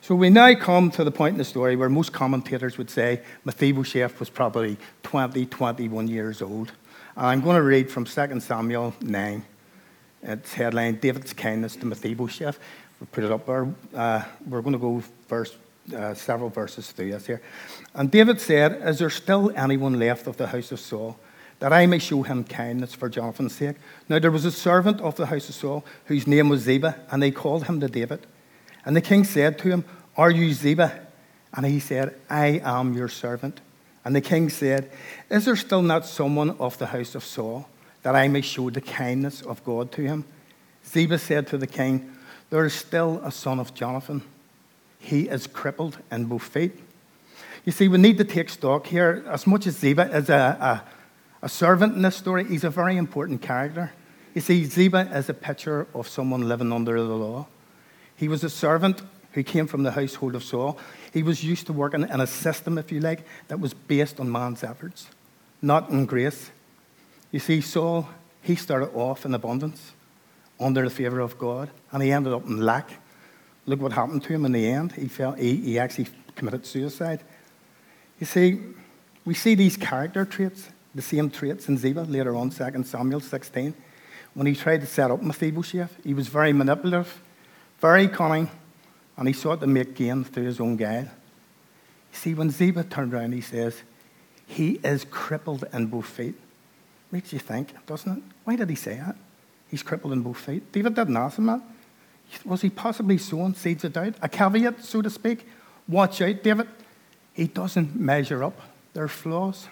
So 0.00 0.16
we 0.16 0.30
now 0.30 0.52
come 0.54 0.90
to 0.92 1.04
the 1.04 1.12
point 1.12 1.34
in 1.34 1.38
the 1.38 1.44
story 1.44 1.76
where 1.76 1.88
most 1.88 2.12
commentators 2.12 2.76
would 2.76 2.90
say 2.90 3.20
Mephibosheth 3.44 4.18
was 4.18 4.28
probably 4.28 4.76
20, 5.04 5.46
21 5.46 6.08
years 6.08 6.42
old. 6.42 6.72
And 7.16 7.26
I'm 7.26 7.40
going 7.40 7.56
to 7.56 7.62
read 7.62 7.90
from 7.90 8.04
2 8.04 8.40
Samuel 8.40 8.94
9. 9.00 9.44
It's 10.24 10.54
headline 10.54 10.96
David's 10.96 11.32
kindness 11.32 11.76
to 11.76 11.86
Mephibosheth. 11.86 12.58
Put 13.10 13.24
it 13.24 13.32
up 13.32 13.46
there. 13.46 13.68
Uh, 13.94 14.22
we're 14.46 14.62
going 14.62 14.74
to 14.74 14.78
go 14.78 15.02
verse, 15.28 15.56
uh, 15.96 16.14
several 16.14 16.50
verses 16.50 16.90
through 16.92 17.10
this 17.10 17.26
here. 17.26 17.42
And 17.94 18.10
David 18.10 18.40
said, 18.40 18.80
Is 18.88 18.98
there 18.98 19.10
still 19.10 19.52
anyone 19.56 19.98
left 19.98 20.26
of 20.26 20.36
the 20.36 20.46
house 20.46 20.72
of 20.72 20.80
Saul? 20.80 21.18
that 21.62 21.72
I 21.72 21.86
may 21.86 22.00
show 22.00 22.22
him 22.22 22.42
kindness 22.42 22.92
for 22.92 23.08
Jonathan's 23.08 23.54
sake. 23.54 23.76
Now 24.08 24.18
there 24.18 24.32
was 24.32 24.44
a 24.44 24.50
servant 24.50 25.00
of 25.00 25.14
the 25.14 25.26
house 25.26 25.48
of 25.48 25.54
Saul 25.54 25.84
whose 26.06 26.26
name 26.26 26.48
was 26.48 26.62
Ziba, 26.62 26.96
and 27.08 27.22
they 27.22 27.30
called 27.30 27.66
him 27.66 27.78
to 27.78 27.86
David. 27.86 28.26
And 28.84 28.96
the 28.96 29.00
king 29.00 29.22
said 29.22 29.60
to 29.60 29.68
him, 29.68 29.84
Are 30.16 30.32
you 30.32 30.52
Ziba? 30.54 31.06
And 31.54 31.64
he 31.64 31.78
said, 31.78 32.16
I 32.28 32.60
am 32.64 32.94
your 32.94 33.08
servant. 33.08 33.60
And 34.04 34.16
the 34.16 34.20
king 34.20 34.48
said, 34.48 34.90
Is 35.30 35.44
there 35.44 35.54
still 35.54 35.82
not 35.82 36.04
someone 36.04 36.50
of 36.58 36.78
the 36.78 36.86
house 36.86 37.14
of 37.14 37.22
Saul, 37.22 37.68
that 38.02 38.16
I 38.16 38.26
may 38.26 38.40
show 38.40 38.68
the 38.68 38.80
kindness 38.80 39.40
of 39.42 39.62
God 39.62 39.92
to 39.92 40.02
him? 40.02 40.24
Ziba 40.84 41.16
said 41.16 41.46
to 41.46 41.58
the 41.58 41.68
king, 41.68 42.12
There 42.52 42.66
is 42.66 42.74
still 42.74 43.18
a 43.24 43.32
son 43.32 43.58
of 43.58 43.72
Jonathan. 43.72 44.20
He 44.98 45.22
is 45.22 45.46
crippled 45.46 45.96
in 46.10 46.26
both 46.26 46.42
feet. 46.42 46.78
You 47.64 47.72
see, 47.72 47.88
we 47.88 47.96
need 47.96 48.18
to 48.18 48.24
take 48.24 48.50
stock 48.50 48.86
here. 48.86 49.24
As 49.26 49.46
much 49.46 49.66
as 49.66 49.78
Ziba 49.78 50.14
is 50.14 50.28
a, 50.28 50.34
a, 50.60 50.82
a 51.40 51.48
servant 51.48 51.96
in 51.96 52.02
this 52.02 52.14
story, 52.14 52.44
he's 52.44 52.64
a 52.64 52.68
very 52.68 52.98
important 52.98 53.40
character. 53.40 53.90
You 54.34 54.42
see, 54.42 54.66
Ziba 54.66 55.08
is 55.14 55.30
a 55.30 55.34
picture 55.34 55.86
of 55.94 56.06
someone 56.06 56.46
living 56.46 56.74
under 56.74 57.02
the 57.02 57.16
law. 57.16 57.46
He 58.16 58.28
was 58.28 58.44
a 58.44 58.50
servant 58.50 59.00
who 59.32 59.42
came 59.42 59.66
from 59.66 59.82
the 59.82 59.92
household 59.92 60.34
of 60.34 60.44
Saul. 60.44 60.78
He 61.10 61.22
was 61.22 61.42
used 61.42 61.64
to 61.68 61.72
working 61.72 62.02
in 62.02 62.20
a 62.20 62.26
system, 62.26 62.76
if 62.76 62.92
you 62.92 63.00
like, 63.00 63.24
that 63.48 63.60
was 63.60 63.72
based 63.72 64.20
on 64.20 64.30
man's 64.30 64.62
efforts, 64.62 65.08
not 65.62 65.88
on 65.88 66.04
grace. 66.04 66.50
You 67.30 67.40
see, 67.40 67.62
Saul, 67.62 68.10
he 68.42 68.56
started 68.56 68.90
off 68.94 69.24
in 69.24 69.32
abundance, 69.32 69.92
under 70.62 70.82
the 70.82 70.90
favor 70.90 71.20
of 71.20 71.38
God, 71.38 71.70
and 71.90 72.02
he 72.02 72.12
ended 72.12 72.32
up 72.32 72.46
in 72.46 72.60
lack. 72.60 72.90
Look 73.66 73.80
what 73.80 73.92
happened 73.92 74.22
to 74.24 74.32
him 74.32 74.44
in 74.44 74.52
the 74.52 74.66
end. 74.66 74.92
He, 74.92 75.08
fell, 75.08 75.32
he, 75.32 75.56
he 75.56 75.78
actually 75.78 76.08
committed 76.34 76.66
suicide. 76.66 77.20
You 78.18 78.26
see, 78.26 78.60
we 79.24 79.34
see 79.34 79.54
these 79.54 79.76
character 79.76 80.24
traits, 80.24 80.68
the 80.94 81.02
same 81.02 81.30
traits 81.30 81.68
in 81.68 81.78
Ziba 81.78 82.02
later 82.02 82.36
on, 82.36 82.50
2 82.50 82.84
Samuel 82.84 83.20
16. 83.20 83.74
When 84.34 84.46
he 84.46 84.54
tried 84.54 84.80
to 84.80 84.86
set 84.86 85.10
up 85.10 85.22
Mephibosheth, 85.22 85.96
he 86.04 86.14
was 86.14 86.28
very 86.28 86.52
manipulative, 86.52 87.20
very 87.80 88.08
cunning, 88.08 88.50
and 89.16 89.28
he 89.28 89.34
sought 89.34 89.60
to 89.60 89.66
make 89.66 89.94
gain 89.94 90.24
through 90.24 90.44
his 90.44 90.60
own 90.60 90.76
guile. 90.76 91.10
You 92.12 92.18
see, 92.18 92.34
when 92.34 92.50
Ziba 92.50 92.84
turned 92.84 93.14
around, 93.14 93.32
he 93.32 93.40
says, 93.40 93.82
He 94.46 94.80
is 94.82 95.04
crippled 95.04 95.64
in 95.72 95.86
both 95.86 96.06
feet. 96.06 96.34
Makes 97.10 97.32
you 97.32 97.38
think, 97.38 97.74
doesn't 97.86 98.18
it? 98.18 98.22
Why 98.44 98.56
did 98.56 98.70
he 98.70 98.76
say 98.76 98.96
that? 98.96 99.16
He's 99.72 99.82
crippled 99.82 100.12
in 100.12 100.20
both 100.20 100.36
feet. 100.36 100.70
David 100.70 100.94
didn't 100.94 101.16
ask 101.16 101.38
him 101.38 101.46
that. 101.46 101.62
Was 102.44 102.60
he 102.60 102.68
possibly 102.68 103.16
sowing 103.16 103.54
seeds 103.54 103.84
of 103.84 103.94
doubt? 103.94 104.16
A 104.20 104.28
caveat, 104.28 104.84
so 104.84 105.00
to 105.00 105.08
speak? 105.08 105.46
Watch 105.88 106.20
out, 106.20 106.42
David. 106.42 106.68
He 107.32 107.46
doesn't 107.46 107.96
measure 107.96 108.44
up. 108.44 108.60
There 108.92 109.04
are 109.04 109.08
flaws. 109.08 109.68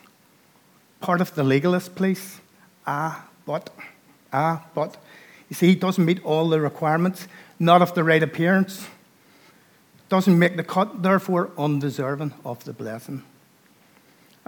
Part 1.00 1.20
of 1.20 1.34
the 1.34 1.44
legalist 1.44 1.94
police. 1.94 2.40
Ah, 2.86 3.28
but. 3.44 3.68
Ah, 4.32 4.64
but. 4.74 4.96
You 5.50 5.54
see, 5.54 5.66
he 5.68 5.74
doesn't 5.74 6.02
meet 6.02 6.24
all 6.24 6.48
the 6.48 6.62
requirements, 6.62 7.28
not 7.58 7.82
of 7.82 7.92
the 7.92 8.02
right 8.02 8.22
appearance. 8.22 8.86
Doesn't 10.08 10.38
make 10.38 10.56
the 10.56 10.64
cut, 10.64 11.02
therefore 11.02 11.50
undeserving 11.58 12.32
of 12.42 12.64
the 12.64 12.72
blessing. 12.72 13.22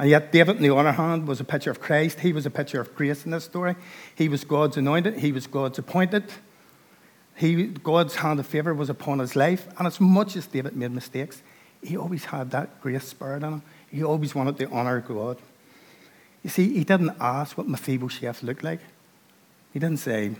And 0.02 0.10
yet, 0.10 0.32
David, 0.32 0.56
on 0.56 0.62
the 0.62 0.74
other 0.74 0.90
hand, 0.90 1.28
was 1.28 1.38
a 1.38 1.44
picture 1.44 1.70
of 1.70 1.78
Christ. 1.78 2.18
He 2.18 2.32
was 2.32 2.44
a 2.44 2.50
picture 2.50 2.80
of 2.80 2.92
grace 2.96 3.24
in 3.24 3.30
this 3.30 3.44
story. 3.44 3.76
He 4.16 4.28
was 4.28 4.42
God's 4.42 4.76
anointed, 4.76 5.18
he 5.18 5.30
was 5.30 5.46
God's 5.46 5.78
appointed. 5.78 6.24
He, 7.36 7.66
God's 7.66 8.16
hand 8.16 8.40
of 8.40 8.46
favor 8.48 8.74
was 8.74 8.90
upon 8.90 9.20
his 9.20 9.36
life. 9.36 9.68
And 9.78 9.86
as 9.86 10.00
much 10.00 10.34
as 10.34 10.48
David 10.48 10.74
made 10.74 10.90
mistakes, 10.90 11.40
he 11.84 11.96
always 11.96 12.24
had 12.24 12.50
that 12.50 12.80
grace 12.80 13.04
spirit 13.04 13.44
in 13.44 13.52
him. 13.52 13.62
He 13.92 14.02
always 14.02 14.34
wanted 14.34 14.58
to 14.58 14.68
honor 14.70 15.00
God. 15.00 15.38
You 16.42 16.50
see, 16.50 16.74
he 16.74 16.82
didn't 16.82 17.12
ask 17.20 17.56
what 17.56 17.68
Mephibosheth 17.68 18.42
looked 18.42 18.64
like. 18.64 18.80
He 19.72 19.78
didn't 19.78 20.00
say, 20.00 20.32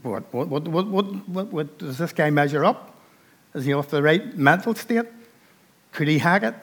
what, 0.00 0.32
what, 0.32 0.46
what, 0.46 0.68
what, 0.68 0.86
what, 0.86 1.28
what, 1.28 1.52
what 1.52 1.78
does 1.78 1.98
this 1.98 2.12
guy 2.12 2.30
measure 2.30 2.64
up? 2.64 2.94
Is 3.52 3.64
he 3.64 3.72
off 3.72 3.88
the 3.88 4.00
right 4.00 4.38
mental 4.38 4.76
state? 4.76 5.06
Could 5.90 6.06
he 6.06 6.18
hack 6.18 6.44
it? 6.44 6.54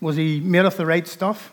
Was 0.00 0.16
he 0.16 0.40
made 0.40 0.64
of 0.64 0.76
the 0.76 0.86
right 0.86 1.06
stuff? 1.06 1.52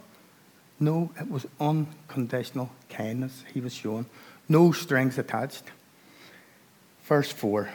No, 0.79 1.11
it 1.19 1.29
was 1.29 1.45
unconditional 1.59 2.69
kindness 2.89 3.43
he 3.53 3.59
was 3.59 3.73
showing. 3.73 4.05
No 4.47 4.71
strings 4.71 5.17
attached. 5.17 5.63
Verse 7.03 7.31
4. 7.31 7.69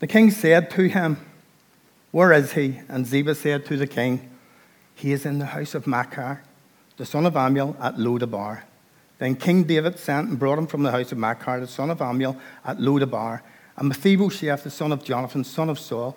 The 0.00 0.06
king 0.06 0.30
said 0.30 0.70
to 0.70 0.88
him, 0.88 1.18
Where 2.10 2.32
is 2.32 2.52
he? 2.52 2.80
And 2.88 3.06
Ziba 3.06 3.34
said 3.34 3.66
to 3.66 3.76
the 3.76 3.86
king, 3.86 4.30
He 4.94 5.12
is 5.12 5.26
in 5.26 5.38
the 5.38 5.46
house 5.46 5.74
of 5.74 5.86
Machir, 5.86 6.42
the 6.96 7.06
son 7.06 7.26
of 7.26 7.34
Ammiel, 7.34 7.76
at 7.80 7.98
Lo-debar. 7.98 8.64
Then 9.18 9.36
King 9.36 9.64
David 9.64 9.98
sent 9.98 10.28
and 10.28 10.38
brought 10.38 10.58
him 10.58 10.66
from 10.66 10.82
the 10.82 10.90
house 10.90 11.12
of 11.12 11.18
Machir, 11.18 11.60
the 11.60 11.66
son 11.66 11.90
of 11.90 11.98
Ammiel, 11.98 12.38
at 12.64 12.80
Lo-debar. 12.80 13.42
And 13.76 13.88
Mephibosheth, 13.88 14.64
the 14.64 14.70
son 14.70 14.92
of 14.92 15.02
Jonathan, 15.04 15.42
son 15.42 15.68
of 15.68 15.78
Saul, 15.78 16.16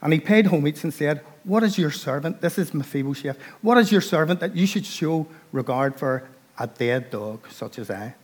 And 0.00 0.12
he 0.12 0.20
paid 0.20 0.46
homage 0.46 0.84
and 0.84 0.94
said, 0.94 1.24
What 1.44 1.62
is 1.62 1.78
your 1.78 1.90
servant? 1.90 2.40
This 2.40 2.58
is 2.58 2.72
Mephibosheth. 2.72 3.38
What 3.62 3.78
is 3.78 3.90
your 3.90 4.00
servant 4.00 4.40
that 4.40 4.54
you 4.54 4.66
should 4.66 4.86
show 4.86 5.26
regard 5.52 5.96
for 5.96 6.28
a 6.58 6.66
dead 6.66 7.10
dog 7.10 7.50
such 7.50 7.78
as 7.78 7.90
I? 7.90 8.14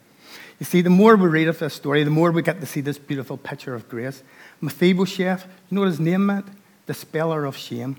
You 0.61 0.67
see, 0.67 0.83
the 0.83 0.91
more 0.91 1.17
we 1.17 1.29
read 1.29 1.49
of 1.49 1.59
this 1.59 1.75
story, 1.75 2.05
the 2.05 2.11
more 2.11 2.31
we 2.31 2.43
get 2.43 2.61
to 2.61 2.67
see 2.67 2.81
this 2.81 2.99
beautiful 2.99 3.37
picture 3.37 3.75
of 3.75 3.89
grace. 3.89 4.23
Mephibosheth, 4.61 5.47
you 5.69 5.75
know 5.75 5.81
what 5.81 5.89
his 5.89 6.01
name 6.01 6.27
meant? 6.27 6.47
The 6.87 6.95
speller 6.95 7.45
of 7.45 7.57
shame, 7.57 7.97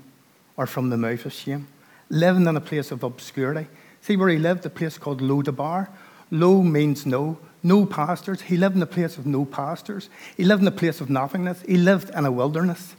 or 0.56 0.66
from 0.66 0.88
the 0.88 0.96
mouth 0.96 1.26
of 1.26 1.32
shame. 1.32 1.68
Living 2.08 2.46
in 2.46 2.56
a 2.56 2.60
place 2.60 2.90
of 2.90 3.02
obscurity. 3.02 3.68
See 4.00 4.16
where 4.16 4.28
he 4.28 4.38
lived, 4.38 4.64
a 4.64 4.70
place 4.70 4.96
called 4.96 5.20
Lo-debar. 5.20 5.90
Low 6.30 6.62
means 6.62 7.04
no, 7.04 7.38
no 7.62 7.84
pastures. 7.84 8.42
He 8.42 8.56
lived 8.56 8.76
in 8.76 8.82
a 8.82 8.86
place 8.86 9.18
of 9.18 9.26
no 9.26 9.44
pastures. 9.44 10.08
He 10.36 10.44
lived 10.44 10.62
in 10.62 10.68
a 10.68 10.72
place 10.72 11.00
of 11.00 11.10
nothingness. 11.10 11.62
He 11.62 11.76
lived 11.76 12.10
in 12.10 12.24
a 12.24 12.32
wilderness. 12.32 12.94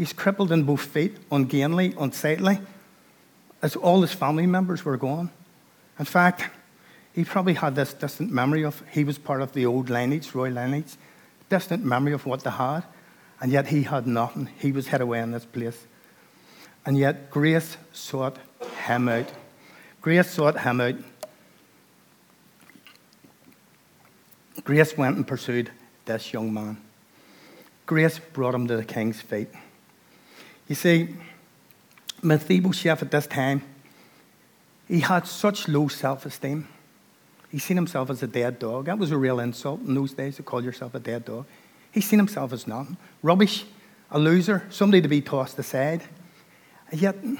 He's 0.00 0.14
crippled 0.14 0.50
in 0.50 0.62
both 0.62 0.80
feet, 0.80 1.18
ungainly, 1.30 1.94
unsightly, 2.00 2.58
as 3.60 3.76
all 3.76 4.00
his 4.00 4.14
family 4.14 4.46
members 4.46 4.82
were 4.82 4.96
gone. 4.96 5.28
In 5.98 6.06
fact, 6.06 6.48
he 7.12 7.22
probably 7.22 7.52
had 7.52 7.74
this 7.74 7.92
distant 7.92 8.32
memory 8.32 8.64
of 8.64 8.82
he 8.90 9.04
was 9.04 9.18
part 9.18 9.42
of 9.42 9.52
the 9.52 9.66
old 9.66 9.90
lineage, 9.90 10.34
royal 10.34 10.54
lineage, 10.54 10.96
distant 11.50 11.84
memory 11.84 12.14
of 12.14 12.24
what 12.24 12.44
they 12.44 12.50
had, 12.50 12.84
and 13.42 13.52
yet 13.52 13.66
he 13.66 13.82
had 13.82 14.06
nothing. 14.06 14.48
He 14.58 14.72
was 14.72 14.86
hid 14.86 15.02
away 15.02 15.20
in 15.20 15.32
this 15.32 15.44
place. 15.44 15.86
And 16.86 16.96
yet 16.96 17.30
grace 17.30 17.76
sought 17.92 18.38
him 18.86 19.06
out. 19.06 19.30
Grace 20.00 20.30
sought 20.30 20.60
him 20.60 20.80
out. 20.80 20.94
Grace 24.64 24.96
went 24.96 25.16
and 25.16 25.26
pursued 25.26 25.70
this 26.06 26.32
young 26.32 26.54
man. 26.54 26.78
Grace 27.84 28.18
brought 28.18 28.54
him 28.54 28.66
to 28.66 28.78
the 28.78 28.84
king's 28.84 29.20
feet. 29.20 29.48
You 30.70 30.76
see, 30.76 31.08
Mephibosheth 32.22 33.02
at 33.02 33.10
this 33.10 33.26
time, 33.26 33.62
he 34.86 35.00
had 35.00 35.26
such 35.26 35.66
low 35.66 35.88
self 35.88 36.24
esteem. 36.24 36.68
He 37.50 37.58
seen 37.58 37.76
himself 37.76 38.08
as 38.08 38.22
a 38.22 38.28
dead 38.28 38.60
dog. 38.60 38.84
That 38.84 38.96
was 38.96 39.10
a 39.10 39.16
real 39.16 39.40
insult 39.40 39.80
in 39.80 39.94
those 39.94 40.12
days 40.12 40.36
to 40.36 40.44
call 40.44 40.62
yourself 40.62 40.94
a 40.94 41.00
dead 41.00 41.24
dog. 41.24 41.46
He 41.90 42.00
seen 42.00 42.20
himself 42.20 42.52
as 42.52 42.68
nothing. 42.68 42.96
Rubbish, 43.20 43.64
a 44.12 44.18
loser, 44.20 44.64
somebody 44.70 45.02
to 45.02 45.08
be 45.08 45.20
tossed 45.20 45.58
aside. 45.58 46.04
And 46.92 47.02
yet, 47.02 47.16
and 47.16 47.38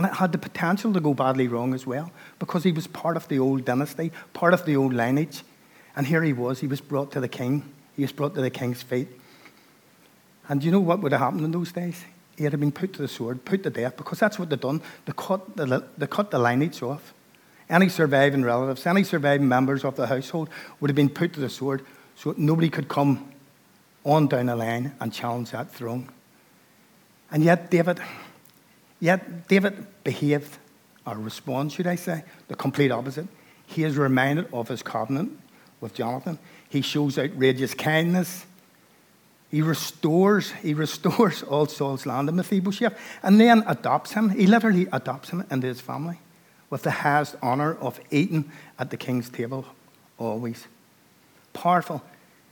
it 0.00 0.14
had 0.14 0.32
the 0.32 0.38
potential 0.38 0.92
to 0.92 0.98
go 0.98 1.14
badly 1.14 1.46
wrong 1.46 1.72
as 1.72 1.86
well 1.86 2.10
because 2.40 2.64
he 2.64 2.72
was 2.72 2.88
part 2.88 3.16
of 3.16 3.28
the 3.28 3.38
old 3.38 3.64
dynasty, 3.64 4.10
part 4.32 4.52
of 4.52 4.64
the 4.64 4.74
old 4.74 4.92
lineage. 4.92 5.44
And 5.94 6.04
here 6.04 6.24
he 6.24 6.32
was, 6.32 6.58
he 6.58 6.66
was 6.66 6.80
brought 6.80 7.12
to 7.12 7.20
the 7.20 7.28
king. 7.28 7.72
He 7.94 8.02
was 8.02 8.10
brought 8.10 8.34
to 8.34 8.40
the 8.40 8.50
king's 8.50 8.82
feet. 8.82 9.06
And 10.48 10.64
you 10.64 10.72
know 10.72 10.80
what 10.80 11.00
would 11.00 11.12
have 11.12 11.20
happened 11.20 11.44
in 11.44 11.52
those 11.52 11.70
days? 11.70 12.02
He 12.36 12.44
had 12.44 12.58
been 12.58 12.72
put 12.72 12.92
to 12.94 13.02
the 13.02 13.08
sword, 13.08 13.44
put 13.44 13.62
to 13.62 13.70
death, 13.70 13.96
because 13.96 14.18
that's 14.18 14.38
what 14.38 14.50
they'd 14.50 14.60
done. 14.60 14.82
They 15.06 15.12
cut 15.16 15.56
the, 15.56 15.84
they 15.96 16.06
cut 16.06 16.30
the 16.30 16.38
lineage 16.38 16.82
off. 16.82 17.14
Any 17.68 17.88
surviving 17.88 18.44
relatives, 18.44 18.86
any 18.86 19.02
surviving 19.02 19.48
members 19.48 19.84
of 19.84 19.96
the 19.96 20.06
household 20.06 20.48
would 20.78 20.90
have 20.90 20.96
been 20.96 21.08
put 21.08 21.32
to 21.32 21.40
the 21.40 21.48
sword 21.48 21.84
so 22.14 22.34
nobody 22.36 22.68
could 22.68 22.88
come 22.88 23.32
on 24.04 24.28
down 24.28 24.46
the 24.46 24.56
line 24.56 24.94
and 25.00 25.12
challenge 25.12 25.50
that 25.50 25.70
throne. 25.72 26.08
And 27.30 27.42
yet 27.42 27.70
David, 27.70 28.00
yet 29.00 29.48
David 29.48 29.86
behaved, 30.04 30.58
or 31.06 31.16
responded, 31.16 31.74
should 31.74 31.86
I 31.86 31.96
say, 31.96 32.22
the 32.48 32.54
complete 32.54 32.92
opposite. 32.92 33.26
He 33.66 33.82
is 33.82 33.96
reminded 33.96 34.46
of 34.52 34.68
his 34.68 34.82
covenant 34.82 35.40
with 35.80 35.94
Jonathan. 35.94 36.38
He 36.68 36.82
shows 36.82 37.18
outrageous 37.18 37.74
kindness. 37.74 38.46
He 39.50 39.62
restores, 39.62 40.50
he 40.52 40.74
restores 40.74 41.42
all 41.50 41.66
Saul's 41.66 42.06
land 42.06 42.28
in 42.28 42.36
Mephibosheth 42.36 42.98
and 43.22 43.40
then 43.40 43.62
adopts 43.66 44.12
him. 44.12 44.30
He 44.30 44.46
literally 44.46 44.88
adopts 44.92 45.30
him 45.30 45.44
into 45.50 45.66
his 45.66 45.80
family 45.80 46.18
with 46.70 46.82
the 46.82 46.90
highest 46.90 47.36
honor 47.42 47.74
of 47.74 48.00
eating 48.10 48.50
at 48.78 48.90
the 48.90 48.96
king's 48.96 49.30
table 49.30 49.64
always. 50.18 50.66
Powerful. 51.52 52.02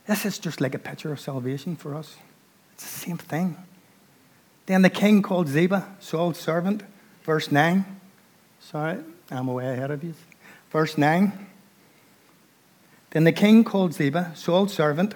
This 0.07 0.25
is 0.25 0.39
just 0.39 0.61
like 0.61 0.75
a 0.75 0.79
picture 0.79 1.11
of 1.11 1.19
salvation 1.19 1.75
for 1.75 1.95
us. 1.95 2.15
It's 2.73 2.83
the 2.83 3.05
same 3.07 3.17
thing. 3.17 3.57
Then 4.65 4.81
the 4.81 4.89
king 4.89 5.21
called 5.21 5.47
Ziba, 5.47 5.95
Saul's 5.99 6.39
servant, 6.39 6.83
verse 7.23 7.51
9. 7.51 7.85
Sorry, 8.59 8.99
I'm 9.29 9.47
way 9.47 9.71
ahead 9.71 9.91
of 9.91 10.03
you. 10.03 10.13
Verse 10.71 10.97
9. 10.97 11.47
Then 13.11 13.23
the 13.23 13.31
king 13.31 13.63
called 13.63 13.93
Ziba, 13.93 14.31
Saul's 14.35 14.73
servant, 14.73 15.13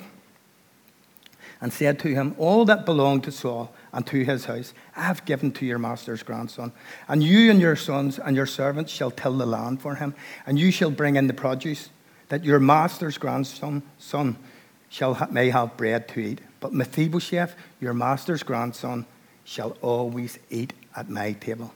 and 1.62 1.74
said 1.74 2.00
to 2.00 2.10
him, 2.10 2.36
All 2.38 2.66
that 2.66 2.86
belonged 2.86 3.24
to 3.25 3.32
Saul 3.32 3.74
and 3.92 4.06
to 4.08 4.24
his 4.24 4.46
house 4.46 4.74
I 4.96 5.04
have 5.04 5.25
given 5.25 5.51
to 5.54 5.66
your 5.66 5.80
master's 5.80 6.24
grandson. 6.24 6.72
And 7.08 7.24
you 7.24 7.51
and 7.51 7.60
your 7.60 7.75
sons 7.75 8.20
and 8.20 8.36
your 8.36 8.46
servants 8.46 8.92
shall 8.92 9.12
till 9.12 9.38
the 9.38 9.46
land 9.46 9.82
for 9.82 9.96
him, 9.96 10.16
and 10.46 10.60
you 10.60 10.72
shall 10.72 10.92
bring 10.92 11.16
in 11.16 11.28
the 11.28 11.34
produce, 11.34 11.89
that 12.30 12.46
your 12.46 12.60
master's 12.60 13.18
grandson 13.18 13.84
son 13.98 14.38
shall 14.89 15.16
ha- 15.16 15.28
may 15.32 15.50
have 15.50 15.78
bread 15.78 16.08
to 16.10 16.20
eat. 16.20 16.42
But 16.60 16.74
Mephibosheth, 16.74 17.56
your 17.80 17.94
master's 17.94 18.44
grandson, 18.44 19.06
shall 19.44 19.78
always 19.82 20.38
eat 20.50 20.74
at 20.96 21.10
my 21.10 21.34
table. 21.34 21.74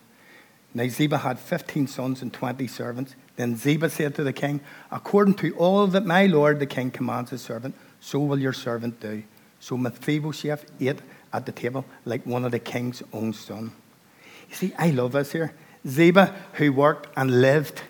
Now 0.74 0.88
Ziba 0.88 1.20
had 1.20 1.40
fifteen 1.40 1.88
sons 1.88 2.22
and 2.22 2.34
twenty 2.34 2.68
servants. 2.68 3.16
Then 3.36 3.58
Ziba 3.58 3.90
said 3.90 4.16
to 4.16 4.24
the 4.24 4.34
king, 4.34 4.62
According 4.92 5.36
to 5.36 5.56
all 5.56 5.88
that 5.88 6.06
my 6.06 6.26
lord 6.26 6.60
the 6.60 6.66
king 6.66 6.92
commands 6.92 7.32
his 7.32 7.42
servant, 7.42 7.76
so 8.00 8.20
will 8.20 8.40
your 8.40 8.54
servant 8.54 9.00
do. 9.00 9.24
So 9.64 9.78
Mephibosheth 9.78 10.66
ate 10.82 11.00
at 11.32 11.46
the 11.46 11.54
table 11.54 11.86
like 12.04 12.26
one 12.26 12.44
of 12.44 12.52
the 12.52 12.60
king's 12.60 13.02
own 13.14 13.32
son. 13.32 13.72
You 14.50 14.56
see, 14.56 14.74
I 14.78 14.90
love 14.90 15.14
this 15.14 15.32
here. 15.32 15.54
Ziba, 15.88 16.36
who 16.56 16.74
worked 16.74 17.08
and 17.16 17.40
lived 17.40 17.82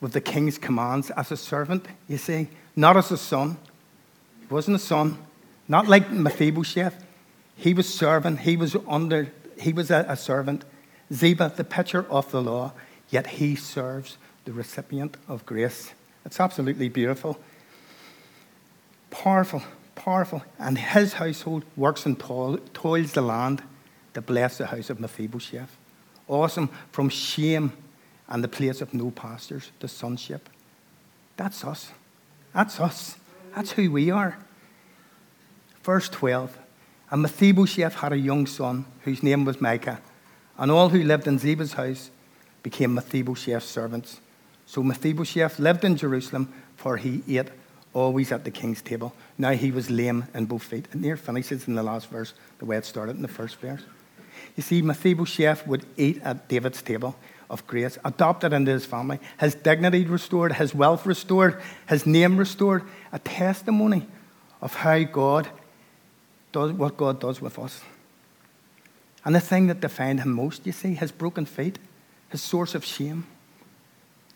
with 0.00 0.12
the 0.12 0.20
king's 0.20 0.58
commands 0.58 1.12
as 1.12 1.30
a 1.30 1.36
servant, 1.36 1.86
you 2.08 2.18
see, 2.18 2.48
not 2.74 2.96
as 2.96 3.12
a 3.12 3.16
son. 3.16 3.58
He 4.40 4.52
wasn't 4.52 4.74
a 4.74 4.80
son, 4.80 5.18
not 5.68 5.86
like 5.86 6.10
Mephibosheth. 6.10 7.04
He 7.54 7.74
was 7.74 7.88
serving, 7.88 8.38
he 8.38 8.56
was 8.56 8.74
under, 8.88 9.30
he 9.60 9.72
was 9.72 9.88
a, 9.88 10.04
a 10.08 10.16
servant. 10.16 10.64
Ziba, 11.12 11.52
the 11.54 11.62
picture 11.62 12.06
of 12.10 12.28
the 12.32 12.42
law, 12.42 12.72
yet 13.08 13.28
he 13.28 13.54
serves 13.54 14.18
the 14.46 14.52
recipient 14.52 15.16
of 15.28 15.46
grace. 15.46 15.92
It's 16.24 16.40
absolutely 16.40 16.88
beautiful. 16.88 17.38
Powerful, 19.10 19.62
powerful. 19.94 20.42
And 20.58 20.78
his 20.78 21.14
household 21.14 21.64
works 21.76 22.06
and 22.06 22.18
toils 22.18 23.12
the 23.12 23.22
land 23.22 23.62
to 24.14 24.20
bless 24.20 24.58
the 24.58 24.66
house 24.66 24.90
of 24.90 25.00
Mephibosheth. 25.00 25.76
Awesome. 26.28 26.70
From 26.90 27.08
shame 27.08 27.72
and 28.28 28.42
the 28.42 28.48
place 28.48 28.80
of 28.80 28.94
no 28.94 29.10
pastures 29.10 29.70
to 29.80 29.88
sonship. 29.88 30.48
That's 31.36 31.64
us. 31.64 31.90
That's 32.54 32.78
us. 32.80 33.16
That's 33.54 33.72
who 33.72 33.90
we 33.90 34.10
are. 34.10 34.38
Verse 35.82 36.08
12. 36.08 36.58
And 37.10 37.22
Mephibosheth 37.22 37.96
had 37.96 38.12
a 38.12 38.18
young 38.18 38.46
son 38.46 38.86
whose 39.02 39.22
name 39.22 39.44
was 39.44 39.60
Micah, 39.60 40.00
and 40.56 40.70
all 40.70 40.88
who 40.88 41.02
lived 41.02 41.26
in 41.26 41.38
Ziba's 41.38 41.74
house 41.74 42.10
became 42.62 42.94
Mephibosheth's 42.94 43.66
servants. 43.66 44.20
So 44.64 44.82
Mephibosheth 44.82 45.58
lived 45.58 45.84
in 45.84 45.96
Jerusalem, 45.96 46.52
for 46.76 46.96
he 46.96 47.22
ate 47.28 47.48
always 47.94 48.32
at 48.32 48.44
the 48.44 48.50
king's 48.50 48.82
table. 48.82 49.14
Now 49.38 49.52
he 49.52 49.70
was 49.70 49.90
lame 49.90 50.26
in 50.34 50.46
both 50.46 50.62
feet. 50.62 50.86
And 50.92 51.04
there 51.04 51.16
finishes 51.16 51.68
in 51.68 51.74
the 51.74 51.82
last 51.82 52.08
verse, 52.08 52.34
the 52.58 52.64
way 52.64 52.76
it 52.76 52.84
started 52.84 53.16
in 53.16 53.22
the 53.22 53.28
first 53.28 53.56
verse. 53.56 53.82
You 54.56 54.62
see, 54.62 54.82
Mephibosheth 54.82 55.66
would 55.66 55.84
eat 55.96 56.20
at 56.22 56.48
David's 56.48 56.82
table 56.82 57.16
of 57.48 57.66
grace, 57.66 57.98
adopted 58.04 58.52
into 58.52 58.70
his 58.70 58.86
family, 58.86 59.18
his 59.38 59.54
dignity 59.54 60.06
restored, 60.06 60.54
his 60.54 60.74
wealth 60.74 61.04
restored, 61.04 61.60
his 61.88 62.06
name 62.06 62.38
restored, 62.38 62.82
a 63.12 63.18
testimony 63.18 64.06
of 64.60 64.74
how 64.74 65.02
God 65.02 65.48
does 66.52 66.72
what 66.72 66.96
God 66.96 67.20
does 67.20 67.40
with 67.40 67.58
us. 67.58 67.82
And 69.24 69.34
the 69.34 69.40
thing 69.40 69.66
that 69.68 69.80
defined 69.80 70.20
him 70.20 70.32
most, 70.32 70.66
you 70.66 70.72
see, 70.72 70.94
his 70.94 71.12
broken 71.12 71.46
feet, 71.46 71.78
his 72.30 72.42
source 72.42 72.74
of 72.74 72.84
shame, 72.84 73.26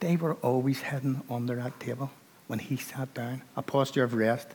they 0.00 0.16
were 0.16 0.34
always 0.34 0.80
hidden 0.80 1.22
under 1.30 1.56
that 1.56 1.80
table 1.80 2.10
when 2.46 2.58
he 2.58 2.76
sat 2.76 3.12
down, 3.14 3.42
a 3.56 3.62
posture 3.62 4.04
of 4.04 4.14
rest. 4.14 4.48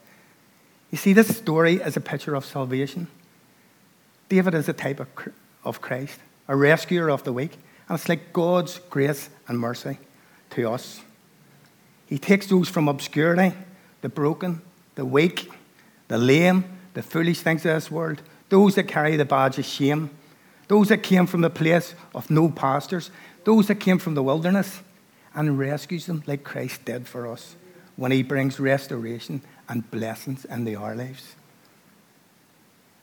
You 0.91 0.97
see, 0.97 1.13
this 1.13 1.35
story 1.35 1.75
is 1.75 1.97
a 1.97 2.01
picture 2.01 2.35
of 2.35 2.45
salvation. 2.45 3.07
David 4.29 4.53
is 4.53 4.69
a 4.69 4.73
type 4.73 4.99
of, 4.99 5.07
of 5.63 5.81
Christ, 5.81 6.19
a 6.47 6.55
rescuer 6.55 7.09
of 7.09 7.23
the 7.23 7.33
weak. 7.33 7.53
And 7.87 7.97
it's 7.97 8.07
like 8.07 8.33
God's 8.33 8.79
grace 8.89 9.29
and 9.47 9.59
mercy 9.59 9.97
to 10.51 10.69
us. 10.69 11.01
He 12.07 12.17
takes 12.17 12.47
those 12.47 12.69
from 12.69 12.87
obscurity, 12.87 13.55
the 14.01 14.09
broken, 14.09 14.61
the 14.95 15.05
weak, 15.05 15.51
the 16.07 16.17
lame, 16.17 16.65
the 16.93 17.01
foolish 17.01 17.39
things 17.39 17.65
of 17.65 17.73
this 17.73 17.89
world, 17.89 18.21
those 18.49 18.75
that 18.75 18.83
carry 18.83 19.15
the 19.15 19.25
badge 19.25 19.57
of 19.57 19.65
shame, 19.65 20.09
those 20.67 20.89
that 20.89 21.03
came 21.03 21.25
from 21.25 21.41
the 21.41 21.49
place 21.49 21.95
of 22.13 22.29
no 22.29 22.49
pastures, 22.49 23.11
those 23.43 23.67
that 23.67 23.75
came 23.75 23.97
from 23.97 24.13
the 24.13 24.23
wilderness, 24.23 24.81
and 25.33 25.57
rescues 25.57 26.05
them 26.05 26.23
like 26.27 26.43
Christ 26.43 26.83
did 26.83 27.07
for 27.07 27.27
us 27.27 27.55
when 28.01 28.11
he 28.11 28.23
brings 28.23 28.59
restoration 28.59 29.39
and 29.69 29.91
blessings 29.91 30.43
into 30.45 30.73
our 30.73 30.95
lives. 30.95 31.35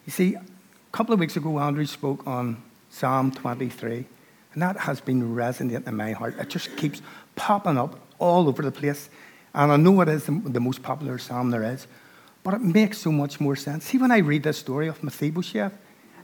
You 0.04 0.10
see, 0.10 0.34
a 0.34 0.42
couple 0.90 1.14
of 1.14 1.20
weeks 1.20 1.36
ago, 1.36 1.60
Andrew 1.60 1.86
spoke 1.86 2.26
on 2.26 2.60
Psalm 2.90 3.30
23, 3.30 4.06
and 4.54 4.60
that 4.60 4.76
has 4.76 5.00
been 5.00 5.36
resonating 5.36 5.86
in 5.86 5.94
my 5.94 6.10
heart. 6.10 6.34
It 6.36 6.48
just 6.48 6.76
keeps 6.76 7.00
popping 7.36 7.78
up 7.78 8.00
all 8.18 8.48
over 8.48 8.60
the 8.60 8.72
place. 8.72 9.08
And 9.54 9.70
I 9.70 9.76
know 9.76 10.00
it 10.00 10.08
is 10.08 10.24
the 10.26 10.60
most 10.60 10.82
popular 10.82 11.16
psalm 11.18 11.52
there 11.52 11.62
is, 11.62 11.86
but 12.42 12.54
it 12.54 12.60
makes 12.60 12.98
so 12.98 13.12
much 13.12 13.38
more 13.38 13.54
sense. 13.54 13.84
See, 13.84 13.98
when 13.98 14.10
I 14.10 14.18
read 14.18 14.42
this 14.42 14.58
story 14.58 14.88
of 14.88 15.04
Mephibosheth, 15.04 15.74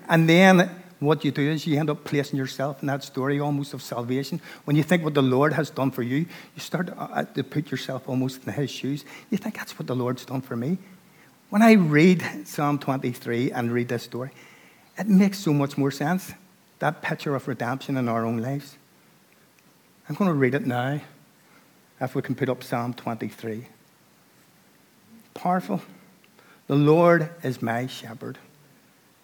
and 0.09 0.29
then 0.29 0.69
what 1.05 1.25
you 1.25 1.31
do 1.31 1.43
is 1.43 1.67
you 1.67 1.79
end 1.79 1.91
up 1.91 2.05
placing 2.05 2.39
yourself 2.39 2.83
in 2.83 2.87
that 2.89 3.03
story 3.03 3.41
almost 3.41 3.75
of 3.75 3.83
salvation. 3.83 4.41
When 4.65 4.77
you 4.77 4.83
think 4.83 5.05
what 5.05 5.15
the 5.15 5.23
Lord 5.23 5.53
has 5.53 5.71
done 5.71 5.91
for 5.91 6.03
you, 6.03 6.19
you 6.19 6.61
start 6.61 6.89
to 6.89 7.01
uh, 7.01 7.25
put 7.51 7.71
yourself 7.71 8.09
almost 8.09 8.47
in 8.47 8.53
his 8.53 8.71
shoes. 8.71 9.05
You 9.31 9.39
think 9.39 9.57
that's 9.57 9.79
what 9.79 9.87
the 9.87 9.97
Lord's 9.97 10.25
done 10.25 10.41
for 10.41 10.57
me. 10.57 10.79
When 11.51 11.63
I 11.63 11.73
read 11.73 12.47
Psalm 12.47 12.79
23 12.79 13.53
and 13.53 13.71
read 13.71 13.89
this 13.89 14.03
story, 14.03 14.31
it 14.99 15.07
makes 15.07 15.39
so 15.39 15.53
much 15.53 15.79
more 15.79 15.91
sense. 15.91 16.33
That 16.79 17.03
picture 17.03 17.35
of 17.35 17.47
redemption 17.49 17.97
in 17.97 18.09
our 18.09 18.25
own 18.25 18.39
lives. 18.39 18.77
I'm 20.09 20.15
going 20.15 20.29
to 20.29 20.35
read 20.35 20.55
it 20.55 20.67
now, 20.67 21.01
if 22.01 22.15
we 22.15 22.23
can 22.23 22.35
put 22.35 22.49
up 22.49 22.63
Psalm 22.63 22.93
23. 22.93 23.67
Powerful. 25.35 25.81
The 26.67 26.77
Lord 26.77 27.31
is 27.43 27.63
my 27.63 27.87
shepherd. 27.87 28.39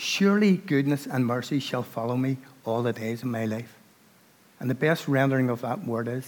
Surely 0.00 0.56
goodness 0.56 1.06
and 1.06 1.26
mercy 1.26 1.60
shall 1.60 1.82
follow 1.82 2.16
me 2.16 2.38
all 2.64 2.82
the 2.82 2.90
days 2.90 3.20
of 3.20 3.28
my 3.28 3.44
life. 3.44 3.76
And 4.58 4.70
the 4.70 4.74
best 4.74 5.06
rendering 5.06 5.50
of 5.50 5.60
that 5.60 5.84
word 5.84 6.08
is, 6.08 6.26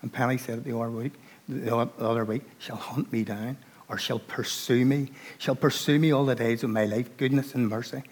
and 0.00 0.10
Penny 0.10 0.38
said 0.38 0.56
it 0.56 0.64
the 0.64 0.74
other 0.74 0.90
week, 0.90 1.12
the 1.46 1.76
other 1.98 2.24
week, 2.24 2.44
shall 2.58 2.76
hunt 2.76 3.12
me 3.12 3.22
down 3.24 3.58
or 3.90 3.98
shall 3.98 4.20
pursue 4.20 4.86
me, 4.86 5.12
shall 5.36 5.54
pursue 5.54 5.98
me 5.98 6.12
all 6.12 6.24
the 6.24 6.34
days 6.34 6.64
of 6.64 6.70
my 6.70 6.86
life, 6.86 7.14
goodness 7.18 7.54
and 7.54 7.68
mercy. 7.68 8.02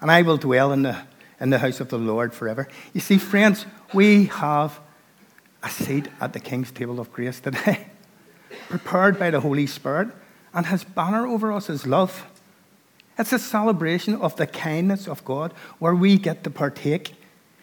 And 0.00 0.10
I 0.10 0.22
will 0.22 0.38
dwell 0.38 0.72
in 0.72 0.82
the, 0.82 1.02
in 1.38 1.50
the 1.50 1.60
house 1.60 1.78
of 1.78 1.88
the 1.88 1.98
Lord 1.98 2.34
forever. 2.34 2.66
You 2.92 3.00
see, 3.00 3.18
friends, 3.18 3.64
we 3.94 4.24
have 4.24 4.80
a 5.62 5.70
seat 5.70 6.08
at 6.20 6.32
the 6.32 6.40
King's 6.40 6.72
table 6.72 6.98
of 6.98 7.12
grace 7.12 7.38
today, 7.38 7.86
prepared 8.68 9.20
by 9.20 9.30
the 9.30 9.38
Holy 9.38 9.68
Spirit, 9.68 10.08
and 10.52 10.66
his 10.66 10.82
banner 10.82 11.28
over 11.28 11.52
us 11.52 11.70
is 11.70 11.86
love. 11.86 12.26
It's 13.18 13.32
a 13.32 13.38
celebration 13.38 14.14
of 14.14 14.36
the 14.36 14.46
kindness 14.46 15.08
of 15.08 15.24
God 15.24 15.52
where 15.80 15.94
we 15.94 16.18
get 16.18 16.44
to 16.44 16.50
partake 16.50 17.14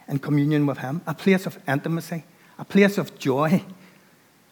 in 0.08 0.20
communion 0.20 0.66
with 0.66 0.80
Him, 0.80 1.02
a 1.08 1.14
place 1.14 1.46
of 1.46 1.58
intimacy, 1.68 2.26
a 2.60 2.66
place 2.66 2.98
of 2.98 3.18
joy, 3.18 3.64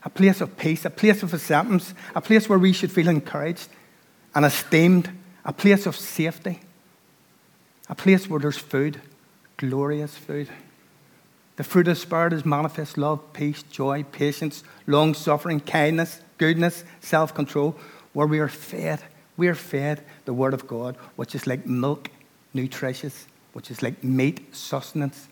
a 0.03 0.09
place 0.09 0.39
of 0.39 0.57
peace, 0.57 0.85
a 0.85 0.89
place 0.89 1.21
of 1.21 1.33
acceptance, 1.33 1.93
a 2.15 2.21
place 2.21 2.47
where 2.47 2.57
we 2.59 2.71
should 2.71 2.91
feel 2.91 3.09
encouraged 3.09 3.67
and 4.33 4.45
esteemed, 4.45 5.11
a 5.43 5.51
place 5.51 5.85
of 5.85 5.95
safety, 5.97 6.61
a 7.89 7.95
place 7.95 8.29
where 8.29 8.39
there's 8.39 8.57
food, 8.57 9.01
glorious 9.57 10.15
food. 10.15 10.47
The 11.57 11.63
fruit 11.65 11.87
of 11.87 11.95
the 11.95 12.01
Spirit 12.01 12.33
is 12.33 12.45
manifest 12.45 12.97
love, 12.97 13.33
peace, 13.33 13.61
joy, 13.63 14.03
patience, 14.03 14.63
long 14.87 15.13
suffering, 15.13 15.59
kindness, 15.59 16.21
goodness, 16.37 16.85
self 17.01 17.33
control, 17.35 17.77
where 18.13 18.25
we 18.25 18.39
are 18.39 18.47
fed 18.47 19.03
we 19.37 19.47
are 19.47 19.55
fed 19.55 20.03
the 20.25 20.33
Word 20.33 20.53
of 20.53 20.67
God, 20.67 20.95
which 21.15 21.35
is 21.35 21.47
like 21.47 21.65
milk, 21.65 22.09
nutritious, 22.53 23.27
which 23.53 23.71
is 23.71 23.81
like 23.81 24.03
meat, 24.03 24.55
sustenance, 24.55 25.27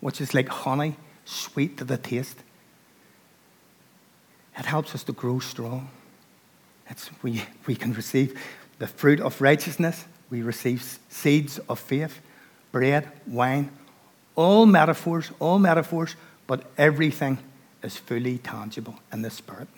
which 0.00 0.20
is 0.20 0.34
like 0.34 0.48
honey, 0.48 0.96
sweet 1.24 1.76
to 1.78 1.84
the 1.84 1.96
taste. 1.96 2.38
It 4.58 4.66
helps 4.66 4.94
us 4.94 5.04
to 5.04 5.12
grow 5.12 5.38
strong. 5.38 5.90
It's, 6.88 7.10
we, 7.22 7.42
we 7.66 7.76
can 7.76 7.92
receive 7.92 8.40
the 8.78 8.86
fruit 8.86 9.20
of 9.20 9.40
righteousness, 9.40 10.04
we 10.30 10.42
receive 10.42 10.98
seeds 11.08 11.58
of 11.68 11.78
faith, 11.78 12.20
bread, 12.72 13.10
wine, 13.26 13.70
all 14.34 14.66
metaphors, 14.66 15.30
all 15.38 15.58
metaphors, 15.58 16.16
but 16.46 16.64
everything 16.78 17.38
is 17.82 17.96
fully 17.96 18.38
tangible 18.38 18.94
in 19.12 19.22
the 19.22 19.30
Spirit. 19.30 19.68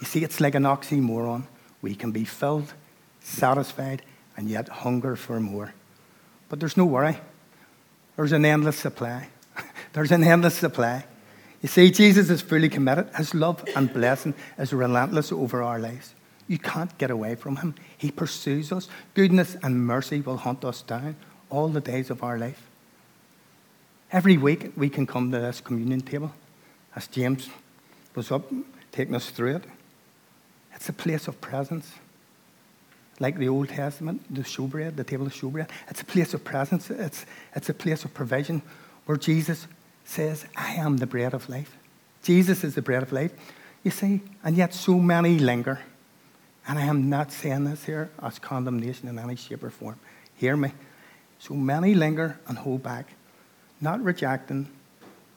You 0.00 0.06
see, 0.06 0.24
it's 0.24 0.40
like 0.40 0.54
an 0.54 0.64
oxymoron. 0.64 1.44
We 1.82 1.94
can 1.94 2.12
be 2.12 2.24
filled, 2.24 2.72
satisfied, 3.20 4.02
and 4.36 4.48
yet 4.48 4.68
hunger 4.68 5.16
for 5.16 5.40
more. 5.40 5.74
But 6.48 6.60
there's 6.60 6.76
no 6.76 6.84
worry. 6.84 7.18
There's 8.16 8.32
an 8.32 8.44
endless 8.44 8.76
supply. 8.76 9.28
there's 9.92 10.12
an 10.12 10.24
endless 10.24 10.54
supply. 10.54 11.04
You 11.60 11.68
see, 11.68 11.90
Jesus 11.90 12.30
is 12.30 12.40
fully 12.40 12.68
committed. 12.68 13.08
His 13.16 13.34
love 13.34 13.64
and 13.76 13.92
blessing 13.92 14.34
is 14.58 14.72
relentless 14.72 15.32
over 15.32 15.62
our 15.62 15.78
lives. 15.78 16.14
You 16.48 16.58
can't 16.58 16.96
get 16.98 17.10
away 17.10 17.34
from 17.34 17.56
him. 17.56 17.74
He 17.96 18.10
pursues 18.10 18.72
us. 18.72 18.88
Goodness 19.14 19.56
and 19.62 19.86
mercy 19.86 20.20
will 20.20 20.38
hunt 20.38 20.64
us 20.64 20.82
down 20.82 21.16
all 21.50 21.68
the 21.68 21.80
days 21.80 22.10
of 22.10 22.22
our 22.22 22.38
life. 22.38 22.68
Every 24.10 24.36
week 24.36 24.72
we 24.76 24.90
can 24.90 25.06
come 25.06 25.30
to 25.30 25.38
this 25.38 25.60
communion 25.60 26.00
table, 26.00 26.32
as 26.94 27.06
James 27.06 27.48
was 28.14 28.30
up 28.30 28.50
taking 28.90 29.14
us 29.14 29.30
through 29.30 29.56
it. 29.56 29.64
It's 30.74 30.88
a 30.88 30.92
place 30.92 31.28
of 31.28 31.40
presence. 31.40 31.92
Like 33.20 33.38
the 33.38 33.48
Old 33.48 33.68
Testament, 33.68 34.22
the 34.34 34.42
showbread, 34.42 34.96
the 34.96 35.04
table 35.04 35.26
of 35.26 35.34
showbread. 35.34 35.68
It's 35.88 36.00
a 36.00 36.04
place 36.04 36.34
of 36.34 36.44
presence. 36.44 36.90
It's, 36.90 37.26
it's 37.54 37.68
a 37.68 37.74
place 37.74 38.04
of 38.04 38.14
provision 38.14 38.62
where 39.06 39.18
Jesus 39.18 39.66
says, 40.04 40.46
I 40.56 40.74
am 40.74 40.96
the 40.96 41.06
bread 41.06 41.34
of 41.34 41.48
life. 41.48 41.76
Jesus 42.22 42.64
is 42.64 42.74
the 42.74 42.82
bread 42.82 43.02
of 43.02 43.12
life. 43.12 43.32
You 43.84 43.90
see, 43.90 44.20
and 44.42 44.56
yet 44.56 44.74
so 44.74 44.98
many 44.98 45.38
linger. 45.38 45.80
And 46.66 46.78
I 46.78 46.82
am 46.82 47.08
not 47.10 47.32
saying 47.32 47.64
this 47.64 47.84
here 47.84 48.10
as 48.22 48.38
condemnation 48.38 49.08
in 49.08 49.18
any 49.18 49.36
shape 49.36 49.64
or 49.64 49.70
form. 49.70 49.98
Hear 50.36 50.56
me. 50.56 50.72
So 51.38 51.54
many 51.54 51.94
linger 51.94 52.38
and 52.46 52.56
hold 52.56 52.82
back, 52.82 53.06
not 53.80 54.02
rejecting, 54.02 54.68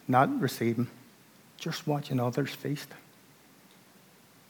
not 0.08 0.40
receiving, 0.40 0.88
just 1.58 1.88
watching 1.88 2.20
others 2.20 2.52
feast. 2.52 2.90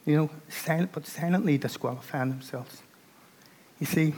You 0.06 0.15
know, 0.15 0.30
silent, 0.50 0.91
but 0.91 1.08
silently 1.08 1.58
disqualifying 1.58 2.30
themselves. 2.30 2.84
You 3.80 3.86
see, 3.86 4.13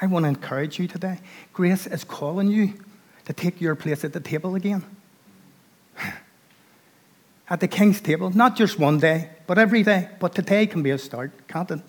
I 0.00 0.06
want 0.06 0.24
to 0.24 0.28
encourage 0.28 0.78
you 0.78 0.86
today. 0.86 1.20
Grace 1.52 1.86
is 1.86 2.04
calling 2.04 2.48
you 2.48 2.74
to 3.24 3.32
take 3.32 3.60
your 3.60 3.74
place 3.74 4.04
at 4.04 4.12
the 4.12 4.20
table 4.20 4.54
again. 4.54 4.84
At 7.48 7.60
the 7.60 7.68
king's 7.68 8.00
table, 8.00 8.30
not 8.30 8.56
just 8.56 8.76
one 8.76 8.98
day, 8.98 9.30
but 9.46 9.56
every 9.56 9.84
day. 9.84 10.08
But 10.18 10.34
today 10.34 10.66
can 10.66 10.82
be 10.82 10.90
a 10.90 10.98
start, 10.98 11.30
can't 11.46 11.70
it? 11.70 11.80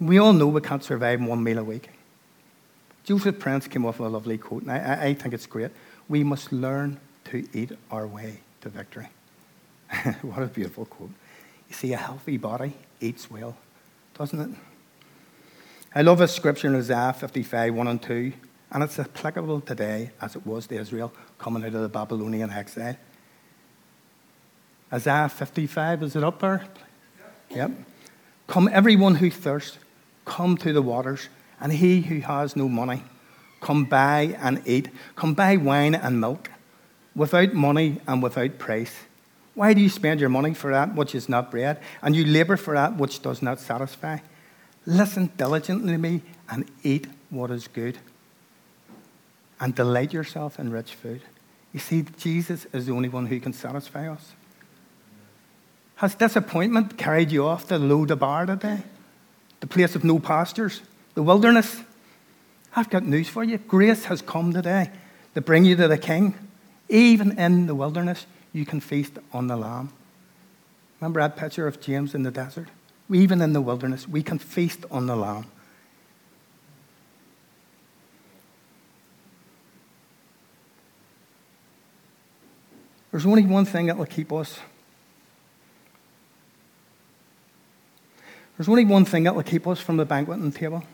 We 0.00 0.18
all 0.18 0.32
know 0.32 0.48
we 0.48 0.60
can't 0.60 0.82
survive 0.82 1.22
one 1.22 1.44
meal 1.44 1.58
a 1.58 1.64
week. 1.64 1.88
Joseph 3.04 3.38
Prince 3.38 3.68
came 3.68 3.86
off 3.86 4.00
with 4.00 4.08
a 4.08 4.10
lovely 4.10 4.38
quote, 4.38 4.62
and 4.62 4.72
I, 4.72 5.06
I 5.06 5.14
think 5.14 5.34
it's 5.34 5.46
great. 5.46 5.70
We 6.08 6.24
must 6.24 6.52
learn 6.52 6.98
to 7.26 7.46
eat 7.52 7.70
our 7.92 8.06
way 8.08 8.40
to 8.62 8.68
victory. 8.68 9.08
what 10.22 10.42
a 10.42 10.46
beautiful 10.46 10.84
quote. 10.86 11.10
You 11.72 11.76
see, 11.76 11.92
a 11.94 11.96
healthy 11.96 12.36
body 12.36 12.74
eats 13.00 13.30
well, 13.30 13.56
doesn't 14.12 14.38
it? 14.38 14.58
I 15.94 16.02
love 16.02 16.20
a 16.20 16.28
scripture 16.28 16.68
in 16.68 16.76
Isaiah 16.76 17.14
55, 17.14 17.74
1 17.74 17.86
and 17.86 18.02
2, 18.02 18.30
and 18.72 18.82
it's 18.82 18.98
applicable 18.98 19.62
today 19.62 20.10
as 20.20 20.36
it 20.36 20.46
was 20.46 20.66
to 20.66 20.74
Israel 20.74 21.14
coming 21.38 21.64
out 21.64 21.74
of 21.74 21.80
the 21.80 21.88
Babylonian 21.88 22.50
exile. 22.50 22.98
Isaiah 24.92 25.30
55, 25.30 26.02
is 26.02 26.14
it 26.14 26.22
up 26.22 26.40
there? 26.40 26.62
Yep. 27.48 27.56
yep. 27.56 27.70
Come, 28.48 28.68
everyone 28.70 29.14
who 29.14 29.30
thirsts, 29.30 29.78
come 30.26 30.58
to 30.58 30.74
the 30.74 30.82
waters 30.82 31.30
and 31.58 31.72
he 31.72 32.02
who 32.02 32.20
has 32.20 32.54
no 32.54 32.68
money, 32.68 33.02
come 33.62 33.86
buy 33.86 34.36
and 34.42 34.60
eat. 34.66 34.90
Come 35.16 35.32
buy 35.32 35.56
wine 35.56 35.94
and 35.94 36.20
milk 36.20 36.50
without 37.16 37.54
money 37.54 37.98
and 38.06 38.22
without 38.22 38.58
price. 38.58 38.92
Why 39.54 39.74
do 39.74 39.80
you 39.80 39.88
spend 39.88 40.20
your 40.20 40.28
money 40.28 40.54
for 40.54 40.70
that 40.70 40.94
which 40.94 41.14
is 41.14 41.28
not 41.28 41.50
bread, 41.50 41.80
and 42.00 42.16
you 42.16 42.24
labor 42.24 42.56
for 42.56 42.74
that 42.74 42.96
which 42.96 43.20
does 43.22 43.42
not 43.42 43.60
satisfy? 43.60 44.18
Listen 44.86 45.30
diligently 45.36 45.92
to 45.92 45.98
me 45.98 46.22
and 46.48 46.70
eat 46.82 47.06
what 47.30 47.50
is 47.50 47.68
good, 47.68 47.98
and 49.60 49.74
delight 49.74 50.12
yourself 50.12 50.58
in 50.58 50.70
rich 50.70 50.94
food. 50.94 51.22
You 51.72 51.80
see, 51.80 52.04
Jesus 52.18 52.66
is 52.72 52.86
the 52.86 52.92
only 52.92 53.08
one 53.08 53.26
who 53.26 53.40
can 53.40 53.52
satisfy 53.52 54.08
us. 54.08 54.32
Has 55.96 56.14
disappointment 56.14 56.98
carried 56.98 57.30
you 57.30 57.46
off 57.46 57.66
the 57.66 57.78
Lo-debar 57.78 58.46
today? 58.46 58.82
The 59.60 59.66
place 59.66 59.94
of 59.94 60.02
no 60.02 60.18
pastures? 60.18 60.82
the 61.14 61.22
wilderness. 61.22 61.80
I've 62.74 62.90
got 62.90 63.04
news 63.04 63.28
for 63.28 63.44
you. 63.44 63.58
Grace 63.58 64.04
has 64.06 64.22
come 64.22 64.52
today 64.52 64.90
to 65.34 65.40
bring 65.40 65.64
you 65.64 65.76
to 65.76 65.88
the 65.88 65.98
King. 65.98 66.34
Even 66.88 67.38
in 67.38 67.66
the 67.66 67.74
wilderness, 67.74 68.26
you 68.52 68.66
can 68.66 68.80
feast 68.80 69.12
on 69.32 69.46
the 69.46 69.56
Lamb. 69.56 69.92
Remember 71.00 71.20
that 71.20 71.36
picture 71.36 71.66
of 71.66 71.80
James 71.80 72.14
in 72.14 72.22
the 72.22 72.30
desert? 72.30 72.68
Even 73.12 73.40
in 73.40 73.52
the 73.52 73.60
wilderness, 73.60 74.06
we 74.06 74.22
can 74.22 74.38
feast 74.38 74.84
on 74.90 75.06
the 75.06 75.16
Lamb. 75.16 75.46
There's 83.10 83.26
only 83.26 83.44
one 83.44 83.66
thing 83.66 83.86
that 83.86 83.98
will 83.98 84.06
keep 84.06 84.32
us. 84.32 84.58
There's 88.56 88.68
only 88.68 88.84
one 88.84 89.04
thing 89.04 89.24
that 89.24 89.34
will 89.34 89.42
keep 89.42 89.66
us 89.66 89.80
from 89.80 89.98
the 89.98 90.04
banqueting 90.04 90.52
table. 90.52 90.84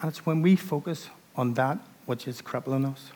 And 0.00 0.10
it's 0.10 0.26
when 0.26 0.42
we 0.42 0.56
focus 0.56 1.08
on 1.36 1.54
that 1.54 1.78
which 2.06 2.28
is 2.28 2.40
crippling 2.42 2.84
us. 2.84 3.12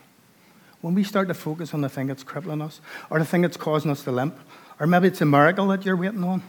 When 0.87 0.95
we 0.95 1.03
start 1.03 1.27
to 1.27 1.33
focus 1.33 1.73
on 1.73 1.81
the 1.81 1.89
thing 1.89 2.07
that's 2.07 2.23
crippling 2.23 2.61
us, 2.61 2.79
or 3.09 3.19
the 3.19 3.25
thing 3.25 3.41
that's 3.41 3.57
causing 3.57 3.91
us 3.91 4.05
to 4.05 4.11
limp, 4.13 4.39
or 4.79 4.87
maybe 4.87 5.09
it's 5.09 5.19
a 5.19 5.25
miracle 5.25 5.67
that 5.67 5.83
you're 5.83 5.97
waiting 5.97 6.23
on. 6.23 6.41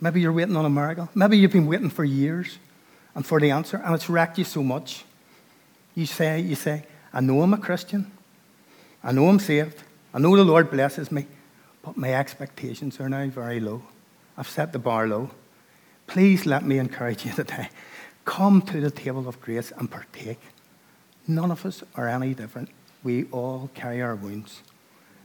Maybe 0.00 0.20
you're 0.20 0.32
waiting 0.32 0.54
on 0.54 0.64
a 0.64 0.70
miracle. 0.70 1.08
Maybe 1.16 1.36
you've 1.36 1.50
been 1.50 1.66
waiting 1.66 1.90
for 1.90 2.04
years 2.04 2.60
and 3.12 3.26
for 3.26 3.40
the 3.40 3.50
answer, 3.50 3.78
and 3.84 3.92
it's 3.92 4.08
wrecked 4.08 4.38
you 4.38 4.44
so 4.44 4.62
much. 4.62 5.04
You 5.96 6.06
say, 6.06 6.38
you 6.38 6.54
say, 6.54 6.84
I 7.12 7.22
know 7.22 7.42
I'm 7.42 7.52
a 7.52 7.58
Christian. 7.58 8.12
I 9.02 9.10
know 9.10 9.26
I'm 9.26 9.40
saved. 9.40 9.82
I 10.14 10.20
know 10.20 10.36
the 10.36 10.44
Lord 10.44 10.70
blesses 10.70 11.10
me, 11.10 11.26
but 11.82 11.96
my 11.96 12.14
expectations 12.14 13.00
are 13.00 13.08
now 13.08 13.26
very 13.30 13.58
low. 13.58 13.82
I've 14.38 14.48
set 14.48 14.72
the 14.72 14.78
bar 14.78 15.08
low. 15.08 15.28
Please 16.06 16.46
let 16.46 16.64
me 16.64 16.78
encourage 16.78 17.26
you 17.26 17.32
today. 17.32 17.68
Come 18.24 18.62
to 18.62 18.80
the 18.80 18.92
table 18.92 19.28
of 19.28 19.40
grace 19.40 19.72
and 19.76 19.90
partake. 19.90 20.38
None 21.26 21.50
of 21.50 21.66
us 21.66 21.82
are 21.96 22.08
any 22.08 22.32
different. 22.32 22.68
We 23.02 23.24
all 23.32 23.70
carry 23.74 24.02
our 24.02 24.14
wounds. 24.14 24.60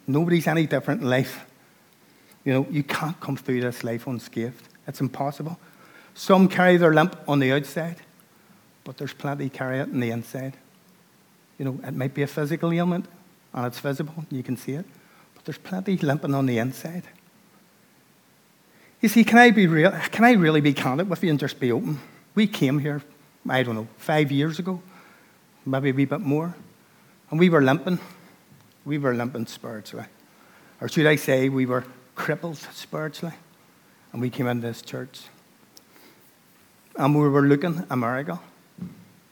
Nobody's 0.08 0.48
any 0.48 0.66
different 0.66 1.02
in 1.02 1.10
life. 1.10 1.46
You 2.44 2.54
know, 2.54 2.68
you 2.70 2.84
can't 2.84 3.20
come 3.20 3.36
through 3.38 3.62
this 3.62 3.84
life 3.84 4.08
unscathed. 4.08 4.70
It's 4.88 5.02
impossible. 5.02 5.60
Some 6.14 6.48
carry 6.48 6.78
their 6.78 6.94
limp 6.94 7.18
on 7.28 7.40
the 7.40 7.52
outside, 7.52 7.98
but 8.84 8.98
there's 8.98 9.14
plenty 9.14 9.50
carry 9.50 9.80
it 9.80 9.90
on 9.90 10.00
the 10.00 10.12
inside. 10.12 10.54
You 11.58 11.66
know, 11.66 11.80
it 11.84 11.94
might 11.94 12.14
be 12.14 12.22
a 12.22 12.28
physical 12.28 12.72
ailment, 12.72 13.06
and 13.54 13.66
it's 13.66 13.80
visible, 13.80 14.26
you 14.30 14.44
can 14.44 14.58
see 14.58 14.74
it, 14.74 14.86
but 15.34 15.44
there's 15.44 15.58
plenty 15.58 15.98
limping 15.98 16.34
on 16.34 16.46
the 16.46 16.58
inside. 16.58 17.04
You 19.02 19.10
see, 19.10 19.24
can 19.24 19.38
I 19.38 19.52
be 19.52 19.68
real? 19.68 19.92
Can 20.12 20.24
I 20.24 20.32
really 20.34 20.62
be 20.62 20.74
candid 20.74 21.10
with 21.10 21.24
you 21.24 21.30
and 21.30 21.40
just 21.40 21.60
be 21.60 21.72
open? 21.72 22.00
We 22.34 22.48
came 22.48 22.80
here, 22.80 23.02
I 23.48 23.64
don't 23.64 23.76
know, 23.76 23.88
five 23.98 24.32
years 24.32 24.60
ago, 24.60 24.82
maybe 25.66 25.90
a 25.90 25.94
wee 25.94 26.06
bit 26.06 26.22
more, 26.22 26.56
and 27.30 27.40
we 27.40 27.50
were 27.50 27.62
limping. 27.62 28.00
We 28.86 28.98
were 28.98 29.14
limping 29.14 29.48
spiritually. 29.48 30.06
Or 30.82 30.88
should 30.90 31.08
I 31.08 31.16
say, 31.16 31.50
we 31.50 31.66
were 31.66 31.86
crippled 32.16 32.58
spiritually. 32.58 33.36
And 34.12 34.22
we 34.22 34.30
came 34.30 34.48
into 34.48 34.68
this 34.68 34.82
church. 34.82 35.22
And 36.96 37.16
we 37.16 37.28
were 37.28 37.42
looking 37.42 37.86
a 37.90 37.98
miracle. 37.98 38.40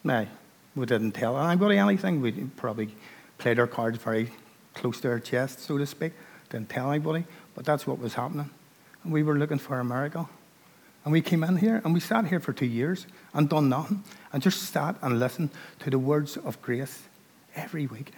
Now, 0.02 0.26
we 0.74 0.86
didn't 0.86 1.12
tell 1.12 1.38
anybody 1.38 1.78
anything. 1.78 2.20
We 2.20 2.32
probably 2.32 2.94
played 3.38 3.58
our 3.58 3.66
cards 3.66 3.98
very 3.98 4.30
close 4.74 5.00
to 5.02 5.08
our 5.08 5.20
chest, 5.20 5.60
so 5.60 5.78
to 5.78 5.86
speak. 5.86 6.12
Didn't 6.50 6.68
tell 6.68 6.90
anybody. 6.90 7.24
But 7.54 7.64
that's 7.64 7.86
what 7.86 7.98
was 7.98 8.14
happening. 8.14 8.50
And 9.02 9.12
we 9.12 9.22
were 9.22 9.36
looking 9.36 9.58
for 9.58 9.78
a 9.78 9.84
miracle. 9.84 10.28
And 11.04 11.12
we 11.12 11.20
came 11.20 11.44
in 11.44 11.58
here 11.58 11.80
and 11.84 11.92
we 11.92 12.00
sat 12.00 12.26
here 12.26 12.40
for 12.40 12.52
two 12.52 12.66
years 12.66 13.06
and 13.34 13.48
done 13.48 13.68
nothing 13.68 14.02
and 14.32 14.42
just 14.42 14.62
sat 14.72 14.96
and 15.02 15.20
listened 15.20 15.50
to 15.80 15.90
the 15.90 15.98
words 15.98 16.36
of 16.38 16.60
grace 16.62 17.02
every 17.54 17.86
week 17.86 18.12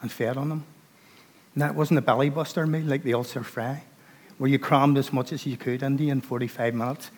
and 0.00 0.10
fed 0.10 0.36
on 0.36 0.48
them. 0.48 0.64
And 1.54 1.62
that 1.62 1.74
wasn't 1.74 1.98
a 1.98 2.02
belly 2.02 2.30
buster 2.30 2.66
meal 2.66 2.86
like 2.86 3.02
the 3.02 3.14
Ulster 3.14 3.42
Fry, 3.42 3.82
where 4.38 4.50
you 4.50 4.58
crammed 4.58 4.98
as 4.98 5.12
much 5.12 5.32
as 5.32 5.46
you 5.46 5.56
could 5.56 5.82
into 5.82 6.04
you 6.04 6.12
in 6.12 6.20
45 6.20 6.74
minutes. 6.74 7.10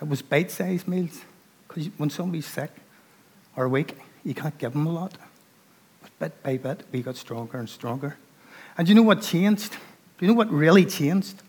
It 0.00 0.08
was 0.08 0.22
bite 0.22 0.50
sized 0.50 0.88
meals 0.88 1.22
because 1.66 1.86
when 1.96 2.10
somebody's 2.10 2.46
sick 2.46 2.70
or 3.56 3.68
weak, 3.68 3.96
you 4.24 4.34
can't 4.34 4.56
give 4.58 4.72
them 4.72 4.86
a 4.86 4.92
lot. 4.92 5.14
But 6.00 6.18
bit 6.18 6.42
by 6.42 6.56
bit, 6.56 6.86
we 6.92 7.02
got 7.02 7.16
stronger 7.16 7.58
and 7.58 7.68
stronger. 7.68 8.16
And 8.76 8.88
you 8.88 8.94
know 8.94 9.02
what 9.02 9.22
changed? 9.22 9.72
Do 9.72 10.26
you 10.26 10.28
know 10.28 10.34
what 10.34 10.50
really 10.50 10.84
changed? 10.84 11.42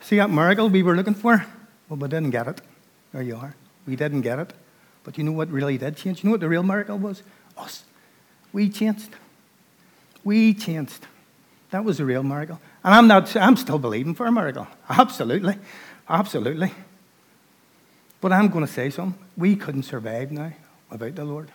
See 0.00 0.16
that 0.16 0.30
miracle 0.30 0.68
we 0.68 0.82
were 0.82 0.96
looking 0.96 1.14
for? 1.14 1.44
Well, 1.88 1.98
we 1.98 2.08
didn't 2.08 2.30
get 2.30 2.48
it. 2.48 2.60
There 3.12 3.22
you 3.22 3.36
are. 3.36 3.54
We 3.86 3.96
didn't 3.96 4.22
get 4.22 4.38
it. 4.38 4.52
But 5.04 5.18
you 5.18 5.24
know 5.24 5.32
what 5.32 5.50
really 5.50 5.78
did 5.78 5.96
change? 5.96 6.22
You 6.22 6.28
know 6.28 6.32
what 6.32 6.40
the 6.40 6.48
real 6.48 6.62
miracle 6.62 6.98
was? 6.98 7.22
Us. 7.56 7.84
We 8.52 8.68
changed. 8.68 9.10
We 10.24 10.54
changed. 10.54 11.06
That 11.70 11.84
was 11.84 12.00
a 12.00 12.04
real 12.04 12.22
miracle. 12.22 12.60
And 12.84 12.94
I'm 12.94 13.06
not 13.06 13.34
I'm 13.36 13.56
still 13.56 13.78
believing 13.78 14.14
for 14.14 14.26
a 14.26 14.32
miracle. 14.32 14.66
Absolutely. 14.88 15.56
Absolutely. 16.08 16.72
But 18.20 18.32
I'm 18.32 18.48
going 18.48 18.66
to 18.66 18.72
say 18.72 18.90
something. 18.90 19.18
We 19.36 19.56
couldn't 19.56 19.84
survive 19.84 20.30
now 20.30 20.52
without 20.90 21.14
the 21.14 21.24
Lord. 21.24 21.50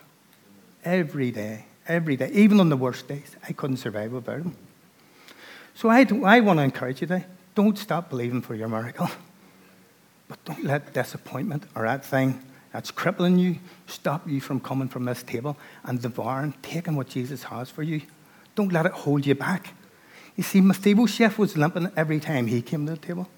Every 0.84 1.30
day, 1.30 1.66
every 1.86 2.16
day, 2.16 2.30
even 2.32 2.58
on 2.58 2.70
the 2.70 2.76
worst 2.76 3.06
days, 3.06 3.36
I 3.46 3.52
couldn't 3.52 3.76
survive 3.76 4.12
without 4.12 4.40
Him. 4.40 4.56
So 5.74 5.88
I, 5.90 6.06
I 6.24 6.40
want 6.40 6.58
to 6.58 6.62
encourage 6.62 7.00
you 7.00 7.06
today 7.06 7.26
don't 7.56 7.78
stop 7.78 8.10
believing 8.10 8.42
for 8.42 8.54
your 8.54 8.68
miracle. 8.68 9.10
But 10.28 10.44
don't 10.44 10.64
let 10.64 10.92
disappointment 10.92 11.64
or 11.74 11.84
that 11.84 12.04
thing 12.04 12.42
that's 12.76 12.90
crippling 12.90 13.38
you 13.38 13.56
stop 13.86 14.28
you 14.28 14.38
from 14.38 14.60
coming 14.60 14.86
from 14.86 15.06
this 15.06 15.22
table 15.22 15.56
and 15.84 16.02
devouring, 16.02 16.52
taking 16.60 16.94
what 16.94 17.08
Jesus 17.08 17.44
has 17.44 17.70
for 17.70 17.82
you. 17.82 18.02
Don't 18.54 18.70
let 18.70 18.84
it 18.84 18.92
hold 18.92 19.24
you 19.24 19.34
back. 19.34 19.72
You 20.36 20.42
see, 20.42 20.60
Mephibosheth 20.60 21.38
was 21.38 21.56
limping 21.56 21.90
every 21.96 22.20
time 22.20 22.48
he 22.48 22.60
came 22.60 22.84
to 22.84 22.92
the 22.92 22.98
table. 22.98 23.30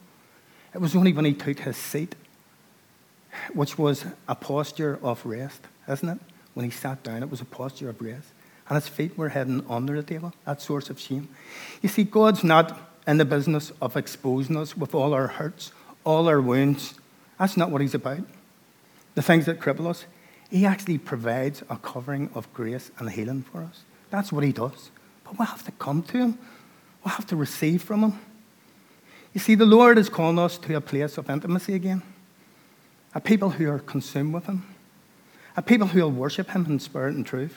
It 0.75 0.81
was 0.81 0.97
only 0.97 1.13
when 1.13 1.25
he 1.25 1.35
took 1.35 1.61
his 1.61 1.77
seat, 1.77 2.17
which 3.55 3.79
was 3.79 4.07
a 4.27 4.35
posture 4.35 4.99
of 5.05 5.25
rest, 5.25 5.61
isn't 5.89 6.09
it? 6.09 6.19
When 6.55 6.65
he 6.65 6.73
sat 6.73 7.05
down, 7.05 7.23
it 7.23 7.31
was 7.31 7.41
a 7.41 7.45
posture 7.45 7.91
of 7.91 8.03
rest. 8.03 8.31
And 8.69 8.75
his 8.75 8.89
feet 8.89 9.17
were 9.17 9.29
hidden 9.29 9.65
under 9.71 9.95
the 9.95 10.03
table, 10.03 10.35
that 10.47 10.61
source 10.61 10.91
of 10.91 10.99
shame. 10.99 11.29
You 11.81 11.89
see, 11.89 12.03
God's 12.03 12.43
not 12.43 12.77
in 13.07 13.19
the 13.19 13.25
business 13.25 13.71
of 13.81 13.97
exposing 13.97 14.57
us 14.57 14.77
with 14.77 14.97
all 14.97 15.15
our 15.15 15.29
hurts, 15.29 15.71
all 16.03 16.27
our 16.27 16.41
wounds. 16.41 16.95
That's 17.39 17.57
not 17.57 17.71
what 17.71 17.83
he's 17.83 17.95
about. 17.95 18.25
The 19.19 19.23
things 19.23 19.47
that 19.47 19.59
cripple 19.59 19.89
us. 19.89 20.05
He 20.49 20.65
actually 20.65 20.97
provides 20.97 21.65
a 21.69 21.77
covering 21.77 22.31
of 22.37 22.55
grace 22.55 22.93
and 23.01 23.11
healing 23.11 23.43
for 23.43 23.65
us. 23.65 23.83
That's 24.11 24.31
what 24.31 24.45
he 24.45 24.53
does. 24.53 24.93
But 25.25 25.37
we 25.37 25.45
have 25.45 25.65
to 25.65 25.73
come 25.73 26.05
to 26.05 26.19
him. 26.19 26.39
We 27.05 27.11
have 27.11 27.27
to 27.27 27.35
receive 27.35 27.83
from 27.83 28.05
him. 28.05 28.21
You 29.35 29.41
see, 29.41 29.57
the 29.57 29.67
Lord 29.67 29.99
is 29.99 30.09
calling 30.09 30.39
us 30.39 30.57
to 30.59 30.77
a 30.77 30.81
place 30.81 31.19
of 31.19 31.29
intimacy 31.29 31.75
again. 31.75 32.03
A 33.13 33.21
people 33.21 33.51
who 33.51 33.69
are 33.69 33.81
consumed 33.81 34.33
with 34.33 34.47
him. 34.47 34.65
A 35.57 35.63
people 35.63 35.89
who 35.89 36.01
will 36.01 36.13
worship 36.13 36.51
him 36.51 36.67
in 36.67 36.79
spirit 36.79 37.17
and 37.17 37.27
truth. 37.27 37.57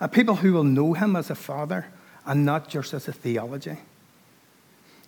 A 0.00 0.08
people 0.08 0.36
who 0.36 0.54
will 0.54 0.64
know 0.64 0.94
him 0.94 1.16
as 1.16 1.28
a 1.28 1.34
father 1.34 1.88
and 2.24 2.46
not 2.46 2.70
just 2.70 2.94
as 2.94 3.08
a 3.08 3.12
theology. 3.12 3.76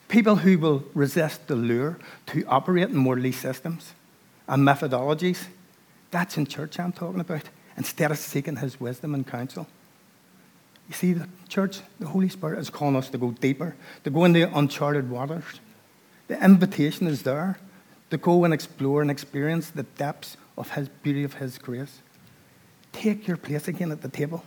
People 0.08 0.36
who 0.36 0.58
will 0.58 0.84
resist 0.92 1.46
the 1.46 1.56
lure 1.56 1.98
to 2.26 2.44
operate 2.48 2.90
in 2.90 3.02
worldly 3.02 3.32
systems 3.32 3.94
and 4.46 4.62
methodologies. 4.62 5.46
That's 6.16 6.38
in 6.38 6.46
church 6.46 6.80
I'm 6.80 6.92
talking 6.92 7.20
about, 7.20 7.42
instead 7.76 8.10
of 8.10 8.16
seeking 8.16 8.56
his 8.56 8.80
wisdom 8.80 9.14
and 9.14 9.26
counsel. 9.26 9.66
You 10.88 10.94
see, 10.94 11.12
the 11.12 11.28
church, 11.46 11.80
the 12.00 12.06
Holy 12.06 12.30
Spirit 12.30 12.58
is 12.58 12.70
calling 12.70 12.96
us 12.96 13.10
to 13.10 13.18
go 13.18 13.32
deeper, 13.32 13.76
to 14.04 14.08
go 14.08 14.24
into 14.24 14.50
uncharted 14.56 15.10
waters. 15.10 15.60
The 16.28 16.42
invitation 16.42 17.06
is 17.06 17.24
there 17.24 17.58
to 18.08 18.16
go 18.16 18.44
and 18.44 18.54
explore 18.54 19.02
and 19.02 19.10
experience 19.10 19.68
the 19.68 19.82
depths 19.82 20.38
of 20.56 20.70
His 20.70 20.88
beauty, 20.88 21.22
of 21.22 21.34
His 21.34 21.58
grace. 21.58 22.00
Take 22.92 23.28
your 23.28 23.36
place 23.36 23.68
again 23.68 23.92
at 23.92 24.00
the 24.00 24.08
table. 24.08 24.42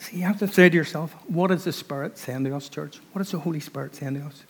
See, 0.00 0.16
you 0.16 0.22
have 0.22 0.38
to 0.38 0.48
say 0.48 0.70
to 0.70 0.74
yourself, 0.74 1.14
what 1.28 1.50
is 1.50 1.64
the 1.64 1.72
Spirit 1.74 2.16
saying 2.16 2.44
to 2.44 2.56
us, 2.56 2.70
church? 2.70 2.98
What 3.12 3.20
is 3.20 3.30
the 3.30 3.40
Holy 3.40 3.60
Spirit 3.60 3.94
saying 3.94 4.14
to 4.14 4.22
us? 4.22 4.44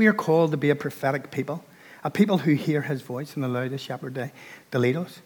We 0.00 0.06
are 0.06 0.14
called 0.14 0.52
to 0.52 0.56
be 0.56 0.70
a 0.70 0.74
prophetic 0.74 1.30
people, 1.30 1.62
a 2.02 2.10
people 2.10 2.38
who 2.38 2.54
hear 2.54 2.80
His 2.80 3.02
voice 3.02 3.36
and 3.36 3.44
allow 3.44 3.68
the 3.68 3.76
shepherd 3.76 4.16
eh, 4.16 4.28
to, 4.28 4.32
to 4.70 4.78
lead 4.78 4.96
us. 4.96 5.20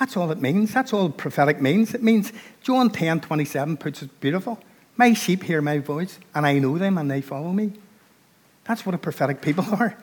That's 0.00 0.16
all 0.16 0.32
it 0.32 0.40
means. 0.40 0.74
That's 0.74 0.92
all 0.92 1.08
prophetic 1.08 1.60
means. 1.60 1.94
It 1.94 2.02
means 2.02 2.32
John 2.60 2.90
10 2.90 3.20
27 3.20 3.76
puts 3.76 4.02
it 4.02 4.18
beautiful. 4.18 4.58
My 4.96 5.12
sheep 5.12 5.44
hear 5.44 5.62
my 5.62 5.78
voice, 5.78 6.18
and 6.34 6.44
I 6.44 6.58
know 6.58 6.78
them, 6.78 6.98
and 6.98 7.08
they 7.08 7.20
follow 7.20 7.52
me. 7.52 7.74
That's 8.64 8.84
what 8.84 8.96
a 8.96 8.98
prophetic 8.98 9.40
people 9.40 9.64
are. 9.72 9.96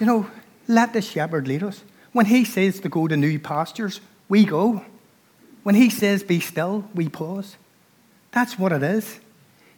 You 0.00 0.06
know, 0.06 0.30
let 0.66 0.94
the 0.94 1.00
shepherd 1.00 1.46
lead 1.46 1.62
us. 1.62 1.84
When 2.10 2.26
he 2.26 2.44
says 2.44 2.80
to 2.80 2.88
go 2.88 3.06
to 3.06 3.16
new 3.16 3.38
pastures, 3.38 4.00
we 4.28 4.44
go. 4.44 4.84
When 5.62 5.76
he 5.76 5.90
says 5.90 6.24
be 6.24 6.40
still, 6.40 6.88
we 6.92 7.08
pause. 7.08 7.54
That's 8.32 8.58
what 8.58 8.72
it 8.72 8.82
is. 8.82 9.20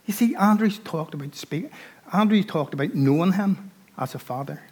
You 0.06 0.14
see, 0.14 0.34
Andrew's 0.36 0.78
talked 0.78 1.14
about 1.14 1.34
speak. 1.34 1.70
Andrew 2.12 2.42
talked 2.42 2.74
about 2.74 2.94
knowing 2.94 3.32
him 3.32 3.70
as 3.98 4.14
a 4.14 4.18
father. 4.18 4.62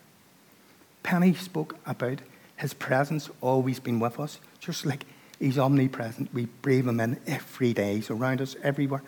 Penny 1.03 1.35
spoke 1.35 1.77
about 1.87 2.21
his 2.57 2.75
presence 2.75 3.29
always 3.41 3.81
been 3.81 4.01
with 4.01 4.21
us, 4.21 4.39
just 4.61 4.87
like 4.87 5.05
He's 5.39 5.59
omnipresent. 5.59 6.33
We 6.33 6.47
breathe 6.47 6.89
Him 6.89 7.01
in 7.01 7.21
every 7.27 7.73
day. 7.73 7.97
He's 7.97 8.11
around 8.11 8.41
us 8.41 8.57
everywhere. 8.63 9.03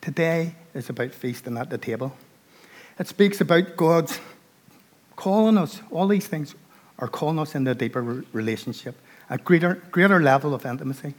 Today 0.00 0.54
is 0.74 0.88
about 0.88 1.12
feasting 1.12 1.56
at 1.56 1.70
the 1.70 1.78
table. 1.78 2.16
It 2.98 3.08
speaks 3.08 3.40
about 3.40 3.76
God's 3.76 4.20
calling 5.16 5.56
us. 5.56 5.80
All 5.90 6.06
these 6.06 6.26
things 6.26 6.54
are 6.98 7.08
calling 7.08 7.38
us 7.38 7.54
into 7.54 7.70
a 7.70 7.74
deeper 7.74 8.02
relationship, 8.32 8.96
a 9.30 9.38
greater, 9.38 9.76
greater 9.90 10.20
level 10.20 10.54
of 10.54 10.66
intimacy. 10.66 11.14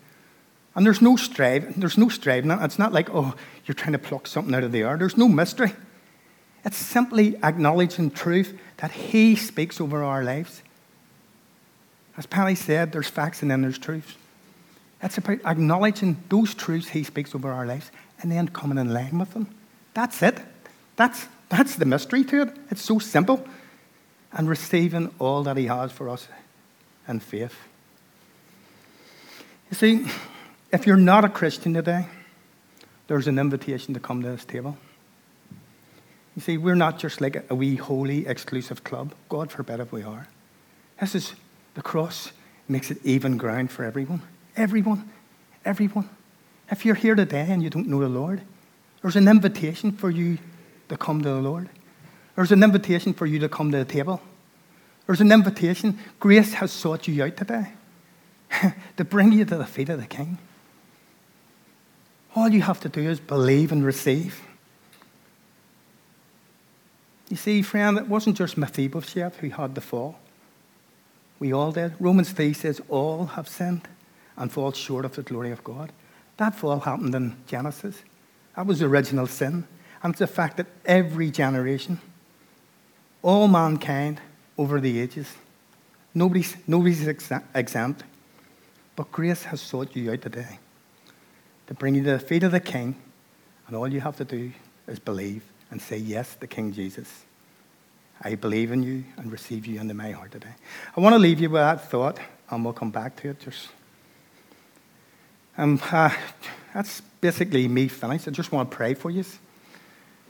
And 0.75 0.85
there's 0.85 1.01
no 1.01 1.15
striving, 1.15 1.73
There's 1.73 1.97
no 1.97 2.09
striving. 2.09 2.51
It's 2.51 2.79
not 2.79 2.93
like, 2.93 3.09
oh, 3.11 3.35
you're 3.65 3.75
trying 3.75 3.93
to 3.93 3.99
pluck 3.99 4.27
something 4.27 4.53
out 4.53 4.63
of 4.63 4.71
the 4.71 4.81
air. 4.81 4.97
There's 4.97 5.17
no 5.17 5.27
mystery. 5.27 5.73
It's 6.65 6.77
simply 6.77 7.35
acknowledging 7.43 8.11
truth 8.11 8.57
that 8.77 8.91
He 8.91 9.35
speaks 9.35 9.81
over 9.81 10.03
our 10.03 10.23
lives. 10.23 10.61
As 12.17 12.25
Penny 12.25 12.55
said, 12.55 12.91
there's 12.91 13.07
facts 13.07 13.41
and 13.41 13.51
then 13.51 13.61
there's 13.61 13.79
truths. 13.79 14.15
It's 15.01 15.17
about 15.17 15.39
acknowledging 15.45 16.23
those 16.29 16.53
truths 16.53 16.89
He 16.89 17.03
speaks 17.03 17.35
over 17.35 17.51
our 17.51 17.65
lives 17.65 17.91
and 18.21 18.31
then 18.31 18.47
coming 18.47 18.77
in 18.77 18.93
line 18.93 19.19
with 19.19 19.33
them. 19.33 19.53
That's 19.93 20.21
it. 20.23 20.39
That's, 20.95 21.27
that's 21.49 21.75
the 21.75 21.85
mystery 21.85 22.23
to 22.25 22.43
it. 22.43 22.55
It's 22.71 22.81
so 22.81 22.99
simple. 22.99 23.45
And 24.31 24.49
receiving 24.49 25.13
all 25.19 25.43
that 25.43 25.57
He 25.57 25.65
has 25.65 25.91
for 25.91 26.09
us 26.09 26.27
in 27.07 27.19
faith. 27.19 27.55
You 29.69 29.75
see, 29.75 30.07
if 30.71 30.87
you're 30.87 30.97
not 30.97 31.25
a 31.25 31.29
Christian 31.29 31.73
today, 31.73 32.07
there's 33.07 33.27
an 33.27 33.37
invitation 33.37 33.93
to 33.95 33.99
come 33.99 34.21
to 34.21 34.29
this 34.29 34.45
table. 34.45 34.77
You 36.35 36.41
see, 36.41 36.57
we're 36.57 36.75
not 36.75 36.97
just 36.97 37.21
like 37.21 37.45
a 37.49 37.55
wee 37.55 37.75
holy 37.75 38.25
exclusive 38.25 38.83
club. 38.83 39.13
God 39.29 39.51
forbid 39.51 39.79
if 39.79 39.91
we 39.91 40.03
are. 40.03 40.27
This 40.99 41.15
is 41.15 41.33
the 41.75 41.81
cross 41.81 42.31
makes 42.67 42.91
it 42.91 42.97
even 43.03 43.37
ground 43.37 43.71
for 43.71 43.83
everyone. 43.83 44.21
Everyone. 44.55 45.09
Everyone. 45.65 46.09
If 46.71 46.85
you're 46.85 46.95
here 46.95 47.15
today 47.15 47.45
and 47.49 47.61
you 47.61 47.69
don't 47.69 47.87
know 47.87 47.99
the 47.99 48.09
Lord, 48.09 48.41
there's 49.01 49.15
an 49.15 49.27
invitation 49.27 49.91
for 49.91 50.09
you 50.09 50.37
to 50.89 50.97
come 50.97 51.21
to 51.21 51.29
the 51.29 51.41
Lord. 51.41 51.69
There's 52.35 52.51
an 52.51 52.63
invitation 52.63 53.13
for 53.13 53.25
you 53.25 53.39
to 53.39 53.49
come 53.49 53.71
to 53.71 53.77
the 53.77 53.85
table. 53.85 54.21
There's 55.05 55.21
an 55.21 55.31
invitation. 55.31 55.99
Grace 56.19 56.53
has 56.53 56.71
sought 56.71 57.07
you 57.07 57.23
out 57.23 57.37
today 57.37 57.73
to 58.97 59.03
bring 59.03 59.33
you 59.33 59.45
to 59.45 59.57
the 59.57 59.65
feet 59.65 59.89
of 59.89 59.99
the 59.99 60.07
King. 60.07 60.37
All 62.35 62.49
you 62.49 62.61
have 62.61 62.79
to 62.81 62.89
do 62.89 63.01
is 63.01 63.19
believe 63.19 63.71
and 63.71 63.85
receive. 63.85 64.41
You 67.29 67.37
see, 67.37 67.61
friend, 67.61 67.97
it 67.97 68.07
wasn't 68.07 68.37
just 68.37 68.57
Mephibosheth 68.57 69.37
who 69.37 69.49
had 69.49 69.75
the 69.75 69.81
fall. 69.81 70.19
We 71.39 71.53
all 71.53 71.71
did. 71.71 71.93
Romans 71.99 72.31
3 72.31 72.53
says, 72.53 72.81
All 72.89 73.25
have 73.25 73.47
sinned 73.47 73.87
and 74.37 74.51
fall 74.51 74.71
short 74.71 75.05
of 75.05 75.15
the 75.15 75.23
glory 75.23 75.51
of 75.51 75.63
God. 75.63 75.91
That 76.37 76.55
fall 76.55 76.79
happened 76.79 77.15
in 77.15 77.35
Genesis. 77.47 78.01
That 78.55 78.65
was 78.65 78.79
the 78.79 78.85
original 78.85 79.27
sin. 79.27 79.67
And 80.01 80.13
it's 80.13 80.21
a 80.21 80.27
fact 80.27 80.57
that 80.57 80.67
every 80.85 81.31
generation, 81.31 81.99
all 83.21 83.47
mankind 83.47 84.19
over 84.57 84.81
the 84.81 84.99
ages, 84.99 85.33
nobody's, 86.13 86.55
nobody's 86.67 87.07
exempt. 87.07 88.03
But 88.95 89.11
grace 89.11 89.43
has 89.45 89.61
sought 89.61 89.95
you 89.95 90.11
out 90.11 90.21
today 90.21 90.59
to 91.67 91.73
bring 91.73 91.95
you 91.95 92.03
to 92.03 92.11
the 92.11 92.19
feet 92.19 92.43
of 92.43 92.51
the 92.51 92.59
King. 92.59 92.95
And 93.67 93.75
all 93.75 93.87
you 93.87 94.01
have 94.01 94.17
to 94.17 94.25
do 94.25 94.51
is 94.87 94.99
believe 94.99 95.43
and 95.73 95.81
say 95.81 95.97
yes 95.97 96.35
to 96.35 96.45
King 96.45 96.71
Jesus. 96.71 97.25
I 98.21 98.35
believe 98.35 98.71
in 98.71 98.83
you 98.83 99.03
and 99.17 99.31
receive 99.31 99.65
you 99.65 99.81
into 99.81 99.95
my 99.95 100.11
heart 100.11 100.31
today. 100.31 100.53
I 100.95 101.01
want 101.01 101.13
to 101.13 101.19
leave 101.19 101.39
you 101.39 101.49
with 101.49 101.61
that 101.61 101.89
thought, 101.89 102.19
and 102.51 102.63
we'll 102.63 102.75
come 102.75 102.91
back 102.91 103.15
to 103.17 103.29
it. 103.31 103.39
Just, 103.39 103.69
um, 105.57 105.81
uh, 105.91 106.11
that's 106.75 107.01
basically 107.21 107.67
me 107.67 107.87
finished. 107.87 108.27
I 108.27 108.31
just 108.31 108.51
want 108.51 108.69
to 108.69 108.77
pray 108.77 108.93
for 108.93 109.09
you. 109.09 109.25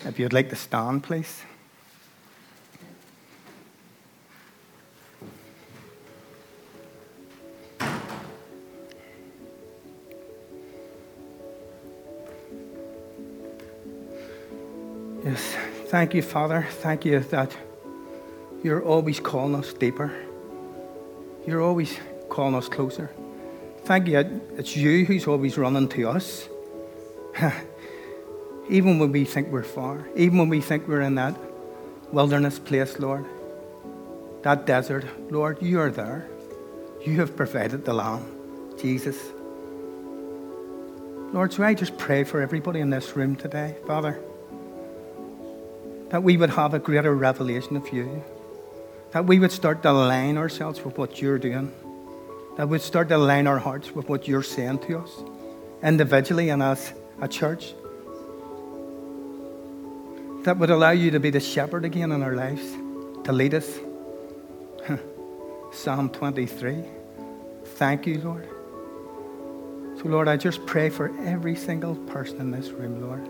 If 0.06 0.18
you'd 0.18 0.32
like 0.32 0.50
to 0.50 0.56
stand, 0.56 1.04
please. 1.04 1.42
Yes, 15.24 15.56
thank 15.86 16.14
you, 16.14 16.22
Father. 16.22 16.68
Thank 16.70 17.06
you 17.06 17.20
that 17.20 17.56
you're 18.62 18.84
always 18.84 19.22
calling 19.22 19.56
us 19.56 19.72
deeper. 19.72 20.12
You're 21.48 21.62
always 21.62 21.98
calling 22.30 22.56
us 22.56 22.68
closer. 22.68 23.10
Thank 23.86 24.08
you. 24.08 24.42
It's 24.58 24.76
you 24.76 25.06
who's 25.06 25.26
always 25.28 25.58
running 25.58 25.88
to 25.90 26.10
us. 26.10 26.50
even 28.70 29.00
when 29.00 29.12
we 29.12 29.26
think 29.26 29.50
we're 29.50 29.64
far, 29.64 30.08
even 30.16 30.38
when 30.38 30.50
we 30.50 30.62
think 30.62 30.88
we're 30.88 31.02
in 31.02 31.16
that 31.16 31.38
wilderness 32.12 32.60
place, 32.60 33.00
Lord, 33.00 33.26
that 34.44 34.66
desert, 34.66 35.06
Lord, 35.32 35.62
you 35.62 35.80
are 35.80 35.92
there. 35.92 36.28
You 37.06 37.20
have 37.20 37.36
provided 37.36 37.86
the 37.86 37.94
lamb, 37.94 38.26
Jesus. 38.78 39.18
Lord, 41.34 41.52
so 41.52 41.64
I 41.64 41.74
just 41.74 41.98
pray 41.98 42.24
for 42.24 42.42
everybody 42.42 42.80
in 42.80 42.90
this 42.90 43.16
room 43.16 43.36
today, 43.36 43.76
Father, 43.88 44.20
that 46.14 46.22
we 46.22 46.38
would 46.38 46.52
have 46.52 46.76
a 46.76 46.80
greater 46.80 47.16
revelation 47.16 47.76
of 47.76 47.92
you, 47.92 48.24
that 49.14 49.26
we 49.26 49.40
would 49.40 49.52
start 49.52 49.82
to 49.82 49.90
align 49.90 50.38
ourselves 50.38 50.86
with 50.86 50.96
what 50.96 51.20
you're 51.20 51.40
doing, 51.40 51.72
that 52.56 52.70
we'd 52.70 52.82
start 52.82 53.10
to 53.10 53.16
align 53.16 53.48
our 53.48 53.58
hearts 53.58 53.96
with 53.96 54.08
what 54.08 54.28
you're 54.28 54.44
saying 54.44 54.78
to 54.78 55.00
us, 55.00 55.10
individually 55.82 56.50
and 56.50 56.62
as 56.62 56.94
a 57.20 57.28
church, 57.28 57.74
that 60.44 60.56
would 60.60 60.70
allow 60.70 60.92
you 60.92 61.10
to 61.10 61.20
be 61.20 61.32
the 61.32 61.40
shepherd 61.40 61.84
again 61.84 62.12
in 62.12 62.22
our 62.22 62.36
lives, 62.36 62.62
to 63.24 63.32
lead 63.32 63.56
us. 63.56 63.80
Psalm 65.74 66.12
23. 66.12 66.84
Thank 67.66 68.06
you, 68.06 68.22
Lord. 68.22 68.48
So, 69.98 70.10
Lord, 70.10 70.28
I 70.28 70.38
just 70.38 70.64
pray 70.68 70.92
for 70.92 71.12
every 71.26 71.56
single 71.56 71.96
person 71.96 72.40
in 72.40 72.52
this 72.52 72.70
room, 72.70 73.02
Lord, 73.02 73.28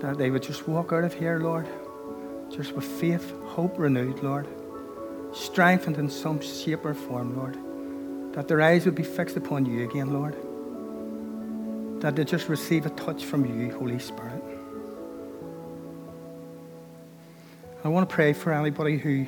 that 0.00 0.18
they 0.18 0.30
would 0.30 0.42
just 0.42 0.66
walk 0.66 0.92
out 0.92 1.04
of 1.04 1.14
here, 1.14 1.38
Lord, 1.38 1.68
just 2.50 2.72
with 2.72 2.84
faith, 2.84 3.32
hope 3.44 3.78
renewed, 3.78 4.22
Lord, 4.22 4.46
strengthened 5.32 5.98
in 5.98 6.10
some 6.10 6.40
shape 6.40 6.84
or 6.84 6.94
form, 6.94 7.36
Lord, 7.36 8.34
that 8.34 8.48
their 8.48 8.60
eyes 8.62 8.84
would 8.84 8.94
be 8.94 9.02
fixed 9.02 9.36
upon 9.36 9.66
you 9.66 9.88
again, 9.88 10.12
Lord, 10.12 10.34
that 12.02 12.16
they 12.16 12.24
just 12.24 12.48
receive 12.48 12.86
a 12.86 12.90
touch 12.90 13.24
from 13.24 13.44
you, 13.44 13.72
Holy 13.76 13.98
Spirit. 13.98 14.42
I 17.84 17.88
want 17.88 18.08
to 18.08 18.14
pray 18.14 18.32
for 18.32 18.52
anybody 18.52 18.98
who 18.98 19.26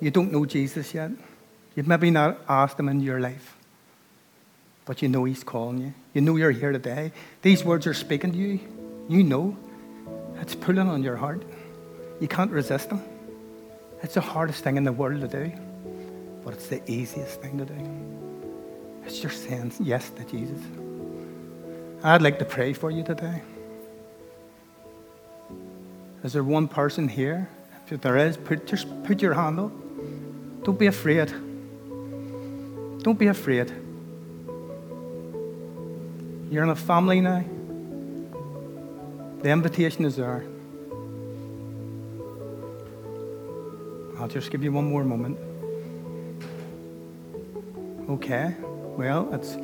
you 0.00 0.10
don't 0.10 0.32
know 0.32 0.44
Jesus 0.44 0.92
yet. 0.94 1.10
You've 1.74 1.88
maybe 1.88 2.10
not 2.10 2.38
asked 2.48 2.78
him 2.78 2.88
in 2.88 3.00
your 3.00 3.20
life 3.20 3.58
but 4.88 5.02
you 5.02 5.08
know 5.08 5.24
He's 5.24 5.44
calling 5.44 5.78
you. 5.78 5.94
You 6.14 6.22
know 6.22 6.36
you're 6.36 6.50
here 6.50 6.72
today. 6.72 7.12
These 7.42 7.62
words 7.62 7.86
are 7.86 7.92
speaking 7.92 8.32
to 8.32 8.38
you. 8.38 8.77
You 9.08 9.24
know 9.24 9.56
it's 10.40 10.54
pulling 10.54 10.88
on 10.88 11.02
your 11.02 11.16
heart. 11.16 11.42
You 12.20 12.28
can't 12.28 12.50
resist 12.50 12.90
them. 12.90 13.02
It's 14.02 14.14
the 14.14 14.20
hardest 14.20 14.62
thing 14.62 14.76
in 14.76 14.84
the 14.84 14.92
world 14.92 15.20
to 15.22 15.28
do, 15.28 15.52
but 16.44 16.54
it's 16.54 16.68
the 16.68 16.80
easiest 16.90 17.40
thing 17.40 17.58
to 17.58 17.64
do. 17.64 17.74
It's 19.04 19.18
just 19.18 19.44
saying 19.44 19.72
yes 19.80 20.10
to 20.10 20.24
Jesus. 20.24 20.60
I'd 22.04 22.22
like 22.22 22.38
to 22.38 22.44
pray 22.44 22.72
for 22.72 22.90
you 22.90 23.02
today. 23.02 23.42
Is 26.22 26.32
there 26.32 26.44
one 26.44 26.68
person 26.68 27.08
here? 27.08 27.48
If 27.90 28.02
there 28.02 28.18
is, 28.18 28.36
put, 28.36 28.66
just 28.66 28.86
put 29.04 29.22
your 29.22 29.32
hand 29.34 29.58
up. 29.58 29.72
Don't 30.62 30.78
be 30.78 30.86
afraid. 30.86 31.28
Don't 33.02 33.18
be 33.18 33.28
afraid. 33.28 33.70
You're 36.50 36.62
in 36.64 36.70
a 36.70 36.76
family 36.76 37.20
now. 37.20 37.44
The 39.40 39.50
invitation 39.50 40.04
is 40.04 40.16
there. 40.16 40.44
I'll 44.18 44.26
just 44.26 44.50
give 44.50 44.64
you 44.64 44.72
one 44.72 44.86
more 44.86 45.04
moment. 45.04 45.38
Okay. 48.10 48.54
Well, 48.96 49.32
it's 49.32 49.54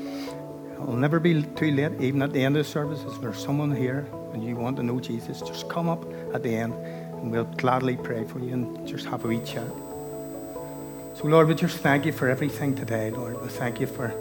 it'll 0.75 0.97
never 0.97 1.19
be 1.19 1.43
too 1.43 1.73
late, 1.73 2.01
even 2.01 2.23
at 2.23 2.33
the 2.33 2.45
end 2.45 2.57
of 2.57 2.65
the 2.65 2.71
service. 2.71 3.03
If 3.05 3.21
there's 3.21 3.43
someone 3.43 3.75
here 3.75 4.07
and 4.33 4.45
you 4.45 4.55
want 4.55 4.77
to 4.77 4.85
know 4.85 5.01
Jesus, 5.01 5.41
just 5.41 5.69
come 5.69 5.89
up 5.89 6.05
at 6.33 6.45
the 6.45 6.55
end 6.55 6.75
and 6.75 7.33
we'll 7.33 7.45
gladly 7.45 7.97
pray 7.97 8.23
for 8.23 8.39
you 8.39 8.53
and 8.53 8.87
just 8.87 9.07
have 9.07 9.25
a 9.25 9.29
wee 9.29 9.41
chat. 9.41 9.67
So, 11.15 11.25
Lord, 11.25 11.49
we 11.49 11.57
just 11.57 11.79
thank 11.79 12.05
you 12.05 12.13
for 12.13 12.29
everything 12.29 12.77
today, 12.77 13.11
Lord. 13.11 13.43
We 13.43 13.49
thank 13.49 13.81
you 13.81 13.89
for 13.89 14.15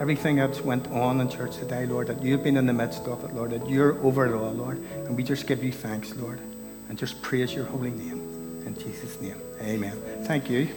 everything 0.00 0.36
that's 0.36 0.60
went 0.60 0.86
on 0.88 1.20
in 1.20 1.28
church 1.28 1.56
today, 1.56 1.86
Lord, 1.86 2.06
that 2.06 2.22
you've 2.22 2.44
been 2.44 2.56
in 2.56 2.66
the 2.66 2.72
midst 2.72 3.04
of 3.06 3.24
it, 3.24 3.34
Lord, 3.34 3.50
that 3.50 3.68
you're 3.68 4.00
over 4.04 4.26
it 4.26 4.32
all, 4.32 4.52
Lord. 4.52 4.78
And 5.06 5.16
we 5.16 5.22
just 5.22 5.46
give 5.46 5.62
you 5.62 5.72
thanks, 5.72 6.14
Lord, 6.16 6.40
and 6.88 6.96
just 6.96 7.20
praise 7.20 7.52
your 7.52 7.64
holy 7.64 7.90
name. 7.90 8.62
In 8.64 8.74
Jesus' 8.74 9.20
name, 9.20 9.40
amen. 9.60 9.96
Thank 10.24 10.48
you. 10.48 10.68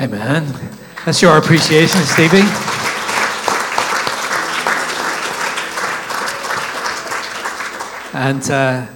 Amen. 0.00 0.46
That's 1.04 1.22
your 1.22 1.38
appreciation, 1.38 2.00
Stevie. 2.02 2.42
And 8.14 8.50
uh, 8.50 8.86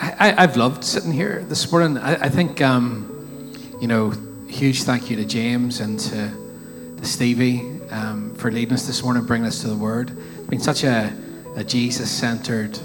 I, 0.00 0.40
have 0.40 0.56
loved 0.56 0.82
sitting 0.82 1.12
here 1.12 1.44
this 1.46 1.70
morning. 1.70 1.98
I, 1.98 2.14
I 2.14 2.28
think, 2.30 2.60
um, 2.62 3.52
you 3.80 3.86
know, 3.86 4.12
huge 4.48 4.82
thank 4.82 5.10
you 5.10 5.16
to 5.16 5.24
James 5.24 5.80
and 5.80 5.98
to, 6.00 6.96
to 6.96 7.04
Stevie 7.04 7.60
um, 7.90 8.34
for 8.34 8.50
leading 8.50 8.74
us 8.74 8.86
this 8.86 9.02
morning, 9.02 9.24
bringing 9.24 9.46
us 9.46 9.60
to 9.60 9.68
the 9.68 9.76
Word. 9.76 10.10
It's 10.10 10.46
been 10.46 10.60
such 10.60 10.84
a, 10.84 11.14
a 11.56 11.62
Jesus 11.62 12.10
centered 12.10 12.78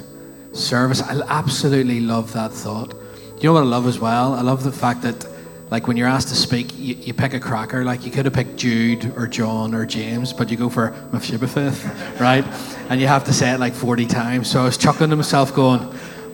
service. 0.52 1.02
I 1.02 1.22
absolutely 1.28 2.02
love 2.02 2.34
that 2.34 2.52
thought. 2.52 2.94
You 3.40 3.50
know 3.50 3.54
what 3.54 3.64
I 3.64 3.68
love 3.68 3.88
as 3.88 4.00
well? 4.00 4.34
I 4.34 4.42
love 4.42 4.64
the 4.64 4.72
fact 4.72 5.02
that, 5.02 5.26
like, 5.70 5.88
when 5.88 5.98
you're 5.98 6.08
asked 6.08 6.30
to 6.30 6.36
speak, 6.36 6.78
you, 6.78 6.96
you 6.96 7.14
pick 7.14 7.34
a 7.34 7.40
cracker. 7.40 7.84
Like, 7.84 8.06
you 8.06 8.12
could 8.12 8.26
have 8.26 8.34
picked 8.34 8.58
Jude 8.58 9.14
or 9.18 9.28
John 9.28 9.74
or 9.74 9.86
James, 9.86 10.34
but 10.34 10.52
you 10.52 10.58
go 10.58 10.70
for 10.70 10.92
Mephibosheth, 11.12 12.20
right? 12.22 12.46
And 12.90 13.02
you 13.02 13.08
have 13.08 13.24
to 13.26 13.34
say 13.34 13.52
it 13.52 13.60
like 13.60 13.74
40 13.74 14.06
times. 14.06 14.50
So 14.50 14.62
I 14.62 14.66
was 14.66 14.78
chuckling 14.78 15.10
to 15.10 15.16
myself, 15.16 15.56
going, 15.56 15.82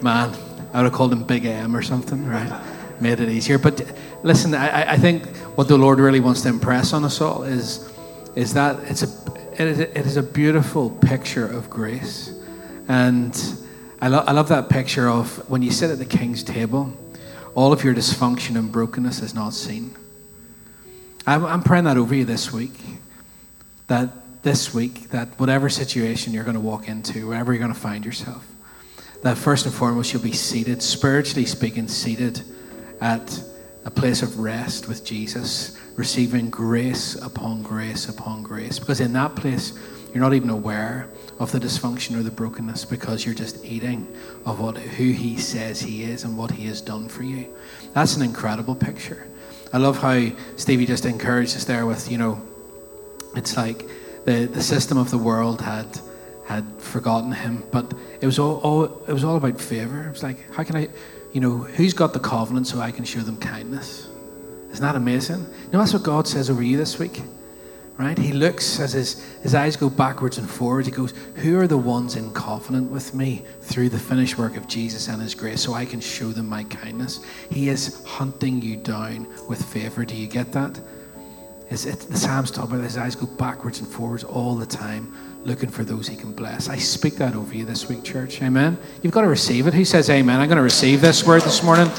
man, 0.01 0.35
I 0.73 0.77
would 0.77 0.85
have 0.85 0.93
called 0.93 1.13
him 1.13 1.23
Big 1.23 1.45
M 1.45 1.75
or 1.75 1.81
something, 1.81 2.25
right? 2.27 2.78
Made 3.01 3.19
it 3.19 3.29
easier. 3.29 3.57
But 3.57 3.91
listen, 4.23 4.53
I, 4.53 4.91
I 4.93 4.97
think 4.97 5.25
what 5.55 5.67
the 5.67 5.77
Lord 5.77 5.99
really 5.99 6.19
wants 6.19 6.41
to 6.41 6.49
impress 6.49 6.93
on 6.93 7.03
us 7.05 7.21
all 7.21 7.43
is, 7.43 7.89
is 8.35 8.53
that 8.53 8.79
it's 8.89 9.03
a, 9.03 9.07
it 9.53 9.67
is 9.67 9.79
a, 9.79 9.97
it 9.99 10.05
is 10.05 10.17
a 10.17 10.23
beautiful 10.23 10.89
picture 10.89 11.45
of 11.45 11.69
grace. 11.69 12.33
And 12.87 13.37
I, 14.01 14.07
lo- 14.07 14.23
I 14.25 14.31
love 14.31 14.49
that 14.49 14.69
picture 14.69 15.07
of 15.07 15.49
when 15.49 15.61
you 15.61 15.71
sit 15.71 15.91
at 15.91 15.97
the 15.97 16.05
king's 16.05 16.43
table, 16.43 16.93
all 17.55 17.73
of 17.73 17.83
your 17.83 17.93
dysfunction 17.93 18.57
and 18.57 18.71
brokenness 18.71 19.21
is 19.21 19.33
not 19.33 19.53
seen. 19.53 19.95
I'm, 21.25 21.45
I'm 21.45 21.63
praying 21.63 21.85
that 21.85 21.97
over 21.97 22.15
you 22.15 22.25
this 22.25 22.51
week. 22.51 22.73
That 23.87 24.09
this 24.43 24.73
week, 24.73 25.09
that 25.09 25.27
whatever 25.39 25.67
situation 25.69 26.33
you're 26.33 26.43
going 26.43 26.55
to 26.55 26.61
walk 26.61 26.87
into, 26.87 27.27
wherever 27.27 27.51
you're 27.51 27.59
going 27.59 27.73
to 27.73 27.79
find 27.79 28.05
yourself, 28.05 28.45
that 29.23 29.37
first 29.37 29.65
and 29.65 29.73
foremost 29.75 30.13
you'll 30.13 30.21
be 30.21 30.31
seated, 30.31 30.81
spiritually 30.81 31.45
speaking, 31.45 31.87
seated 31.87 32.41
at 33.01 33.43
a 33.85 33.91
place 33.91 34.21
of 34.21 34.39
rest 34.39 34.87
with 34.87 35.05
Jesus, 35.05 35.77
receiving 35.95 36.49
grace 36.49 37.15
upon 37.15 37.61
grace 37.63 38.09
upon 38.09 38.43
grace. 38.43 38.79
Because 38.79 38.99
in 38.99 39.13
that 39.13 39.35
place, 39.35 39.77
you're 40.13 40.23
not 40.23 40.33
even 40.33 40.49
aware 40.49 41.07
of 41.39 41.51
the 41.51 41.59
dysfunction 41.59 42.19
or 42.19 42.23
the 42.23 42.31
brokenness 42.31 42.85
because 42.85 43.25
you're 43.25 43.35
just 43.35 43.63
eating 43.63 44.07
of 44.45 44.59
what 44.59 44.77
who 44.77 45.11
he 45.11 45.37
says 45.37 45.79
he 45.79 46.03
is 46.03 46.23
and 46.23 46.37
what 46.37 46.51
he 46.51 46.67
has 46.67 46.81
done 46.81 47.07
for 47.07 47.23
you. 47.23 47.47
That's 47.93 48.15
an 48.15 48.23
incredible 48.23 48.75
picture. 48.75 49.25
I 49.71 49.77
love 49.77 49.99
how 49.99 50.29
Stevie 50.57 50.85
just 50.85 51.05
encouraged 51.05 51.55
us 51.55 51.65
there 51.65 51.85
with, 51.85 52.11
you 52.11 52.17
know, 52.17 52.41
it's 53.35 53.55
like 53.55 53.85
the, 54.25 54.45
the 54.45 54.63
system 54.63 54.97
of 54.97 55.11
the 55.11 55.17
world 55.17 55.61
had 55.61 55.99
had 56.47 56.65
forgotten 56.81 57.31
him, 57.31 57.63
but 57.71 57.93
it 58.19 58.25
was 58.25 58.39
all, 58.39 58.57
all 58.57 58.83
it 59.07 59.13
was 59.13 59.23
all 59.23 59.37
about 59.37 59.61
favor. 59.61 60.07
It 60.07 60.11
was 60.11 60.23
like, 60.23 60.51
how 60.51 60.63
can 60.63 60.75
I 60.75 60.89
you 61.31 61.41
know, 61.41 61.57
who's 61.57 61.93
got 61.93 62.13
the 62.13 62.19
covenant 62.19 62.67
so 62.67 62.79
I 62.79 62.91
can 62.91 63.05
show 63.05 63.19
them 63.19 63.37
kindness? 63.37 64.07
Isn't 64.71 64.83
that 64.83 64.95
amazing? 64.95 65.39
You 65.39 65.71
know, 65.73 65.79
that's 65.79 65.93
what 65.93 66.03
God 66.03 66.27
says 66.27 66.49
over 66.49 66.61
you 66.61 66.77
this 66.77 66.99
week, 66.99 67.21
right? 67.97 68.17
He 68.17 68.33
looks 68.33 68.79
as 68.79 68.93
his, 68.93 69.23
his 69.41 69.55
eyes 69.55 69.75
go 69.75 69.89
backwards 69.89 70.37
and 70.37 70.49
forwards. 70.49 70.87
He 70.87 70.93
goes, 70.93 71.11
Who 71.37 71.59
are 71.59 71.67
the 71.67 71.77
ones 71.77 72.15
in 72.15 72.31
covenant 72.33 72.91
with 72.91 73.13
me 73.13 73.45
through 73.61 73.89
the 73.89 73.99
finished 73.99 74.37
work 74.37 74.57
of 74.57 74.67
Jesus 74.67 75.07
and 75.07 75.21
his 75.21 75.35
grace 75.35 75.61
so 75.61 75.73
I 75.73 75.85
can 75.85 75.99
show 75.99 76.29
them 76.29 76.47
my 76.47 76.63
kindness? 76.65 77.23
He 77.49 77.69
is 77.69 78.03
hunting 78.05 78.61
you 78.61 78.77
down 78.77 79.27
with 79.47 79.63
favor. 79.63 80.05
Do 80.05 80.15
you 80.15 80.27
get 80.27 80.51
that? 80.53 80.79
Is 81.69 81.85
it, 81.85 81.99
the 81.99 82.17
Psalms 82.17 82.49
talk 82.49 82.65
about 82.69 82.83
his 82.83 82.97
eyes 82.97 83.15
go 83.15 83.27
backwards 83.27 83.79
and 83.79 83.87
forwards 83.87 84.23
all 84.23 84.55
the 84.55 84.65
time 84.65 85.13
looking 85.43 85.69
for 85.69 85.83
those 85.83 86.07
he 86.07 86.15
can 86.15 86.33
bless. 86.33 86.67
I 86.67 86.77
speak 86.77 87.15
that 87.15 87.35
over 87.35 87.55
you 87.55 87.65
this 87.65 87.87
week, 87.87 88.03
church. 88.03 88.41
Amen. 88.41 88.77
You've 89.01 89.13
got 89.13 89.21
to 89.21 89.27
receive 89.27 89.67
it. 89.67 89.73
Who 89.73 89.85
says 89.85 90.09
amen? 90.09 90.39
I'm 90.39 90.47
going 90.47 90.57
to 90.57 90.63
receive 90.63 91.01
this 91.01 91.25
word 91.25 91.43
this 91.43 91.63
morning. 91.63 91.89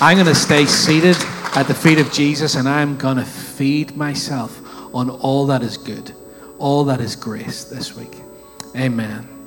I'm 0.00 0.16
going 0.16 0.26
to 0.26 0.34
stay 0.34 0.64
seated 0.64 1.16
at 1.54 1.64
the 1.64 1.74
feet 1.74 1.98
of 1.98 2.12
Jesus 2.12 2.54
and 2.54 2.68
I'm 2.68 2.96
going 2.96 3.16
to 3.16 3.24
feed 3.24 3.96
myself 3.96 4.62
on 4.94 5.10
all 5.10 5.46
that 5.46 5.62
is 5.62 5.76
good, 5.76 6.12
all 6.58 6.84
that 6.84 7.00
is 7.00 7.16
grace 7.16 7.64
this 7.64 7.94
week. 7.94 8.14
Amen. 8.76 9.37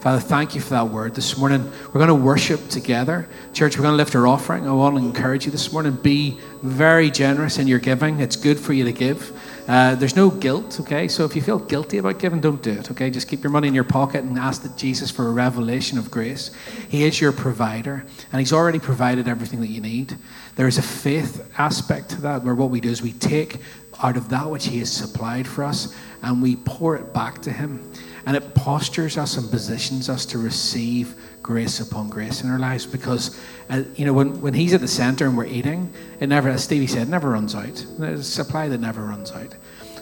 Father, 0.00 0.20
thank 0.20 0.54
you 0.54 0.60
for 0.60 0.70
that 0.70 0.88
word. 0.90 1.16
This 1.16 1.36
morning, 1.36 1.64
we're 1.88 1.94
going 1.94 2.06
to 2.06 2.14
worship 2.14 2.68
together. 2.68 3.28
Church, 3.52 3.76
we're 3.76 3.82
going 3.82 3.94
to 3.94 3.96
lift 3.96 4.14
our 4.14 4.28
offering. 4.28 4.68
I 4.68 4.70
want 4.70 4.96
to 4.96 5.02
encourage 5.02 5.44
you 5.44 5.50
this 5.50 5.72
morning 5.72 5.96
be 5.96 6.38
very 6.62 7.10
generous 7.10 7.58
in 7.58 7.66
your 7.66 7.80
giving. 7.80 8.20
It's 8.20 8.36
good 8.36 8.60
for 8.60 8.72
you 8.72 8.84
to 8.84 8.92
give. 8.92 9.32
Uh, 9.66 9.96
there's 9.96 10.14
no 10.14 10.30
guilt, 10.30 10.78
okay? 10.78 11.08
So 11.08 11.24
if 11.24 11.34
you 11.34 11.42
feel 11.42 11.58
guilty 11.58 11.98
about 11.98 12.20
giving, 12.20 12.40
don't 12.40 12.62
do 12.62 12.70
it, 12.70 12.92
okay? 12.92 13.10
Just 13.10 13.26
keep 13.26 13.42
your 13.42 13.50
money 13.50 13.66
in 13.66 13.74
your 13.74 13.82
pocket 13.82 14.22
and 14.22 14.38
ask 14.38 14.62
that 14.62 14.76
Jesus 14.76 15.10
for 15.10 15.26
a 15.26 15.32
revelation 15.32 15.98
of 15.98 16.12
grace. 16.12 16.52
He 16.88 17.02
is 17.02 17.20
your 17.20 17.32
provider, 17.32 18.06
and 18.30 18.38
He's 18.38 18.52
already 18.52 18.78
provided 18.78 19.26
everything 19.26 19.60
that 19.62 19.66
you 19.66 19.80
need. 19.80 20.16
There 20.54 20.68
is 20.68 20.78
a 20.78 20.82
faith 20.82 21.52
aspect 21.58 22.10
to 22.10 22.20
that 22.20 22.44
where 22.44 22.54
what 22.54 22.70
we 22.70 22.80
do 22.80 22.88
is 22.88 23.02
we 23.02 23.14
take 23.14 23.56
out 24.00 24.16
of 24.16 24.28
that 24.28 24.48
which 24.48 24.68
He 24.68 24.78
has 24.78 24.92
supplied 24.92 25.48
for 25.48 25.64
us 25.64 25.92
and 26.22 26.40
we 26.40 26.54
pour 26.54 26.94
it 26.94 27.12
back 27.12 27.42
to 27.42 27.52
Him. 27.52 27.92
And 28.26 28.36
it 28.36 28.54
postures 28.54 29.16
us 29.16 29.36
and 29.36 29.50
positions 29.50 30.08
us 30.08 30.26
to 30.26 30.38
receive 30.38 31.14
grace 31.42 31.80
upon 31.80 32.08
grace 32.08 32.42
in 32.42 32.50
our 32.50 32.58
lives 32.58 32.84
because, 32.84 33.40
uh, 33.70 33.82
you 33.96 34.04
know, 34.04 34.12
when, 34.12 34.40
when 34.40 34.54
He's 34.54 34.74
at 34.74 34.80
the 34.80 34.88
center 34.88 35.26
and 35.26 35.36
we're 35.36 35.46
eating, 35.46 35.92
it 36.20 36.28
never, 36.28 36.48
as 36.48 36.64
Stevie 36.64 36.86
said, 36.86 37.08
never 37.08 37.30
runs 37.30 37.54
out. 37.54 37.84
There's 37.98 38.20
a 38.20 38.24
supply 38.24 38.68
that 38.68 38.80
never 38.80 39.02
runs 39.02 39.32
out. 39.32 39.54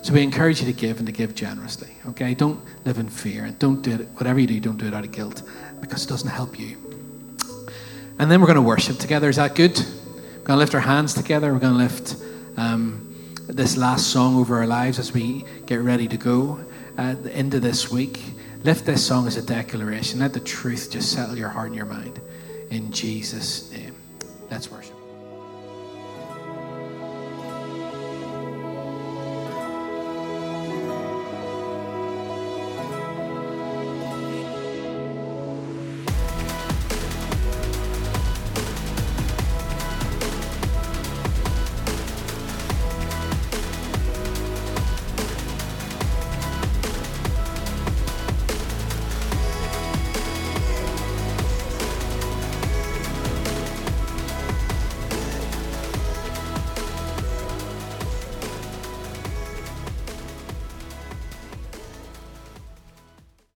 So 0.03 0.13
we 0.13 0.23
encourage 0.23 0.61
you 0.61 0.67
to 0.67 0.73
give 0.73 0.99
and 0.99 1.07
to 1.07 1.13
give 1.13 1.35
generously, 1.35 1.91
okay? 2.09 2.35
Don't 2.35 2.61
live 2.85 2.99
in 2.99 3.09
fear 3.09 3.45
and 3.45 3.59
don't 3.59 3.83
do 3.83 3.93
it, 3.93 4.09
whatever 4.15 4.39
you 4.39 4.47
do, 4.47 4.61
don't 4.61 4.77
do 4.77 4.87
it 4.87 4.95
out 4.95 5.05
of 5.05 5.13
guilt 5.13 5.43
because 5.81 6.05
it 6.05 6.09
doesn't 6.09 6.31
help 6.31 6.59
you. 6.59 6.77
And 8.19 8.31
then 8.31 8.41
we're 8.41 8.47
going 8.47 8.57
to 8.57 8.63
worship 8.63 8.99
together. 8.99 9.29
Is 9.29 9.37
that 9.37 9.55
good? 9.55 9.77
We're 9.79 10.45
going 10.45 10.47
to 10.47 10.57
lift 10.57 10.75
our 10.75 10.81
hands 10.81 11.13
together. 11.13 11.53
We're 11.53 11.59
going 11.59 11.75
to 11.75 11.79
lift 11.79 12.17
um, 12.57 13.15
this 13.49 13.77
last 13.77 14.09
song 14.09 14.37
over 14.37 14.57
our 14.57 14.67
lives 14.67 14.99
as 14.99 15.13
we 15.13 15.45
get 15.67 15.81
ready 15.81 16.09
to 16.09 16.17
go 16.17 16.61
at 16.97 17.23
the 17.23 17.33
end 17.33 17.55
of 17.55 17.63
this 17.63 17.91
week, 17.91 18.21
lift 18.65 18.87
this 18.87 19.07
song 19.07 19.27
as 19.27 19.37
a 19.37 19.43
declaration. 19.43 20.21
Let 20.21 20.33
the 20.33 20.41
truth 20.41 20.91
just 20.91 21.13
settle 21.13 21.37
your 21.37 21.49
heart 21.49 21.69
and 21.69 21.77
your 21.77 21.87
mind. 21.87 22.21
In 22.71 22.91
Jesus' 22.91 23.71
name. 23.71 23.95
Let's 24.51 24.71
worship. 24.71 24.96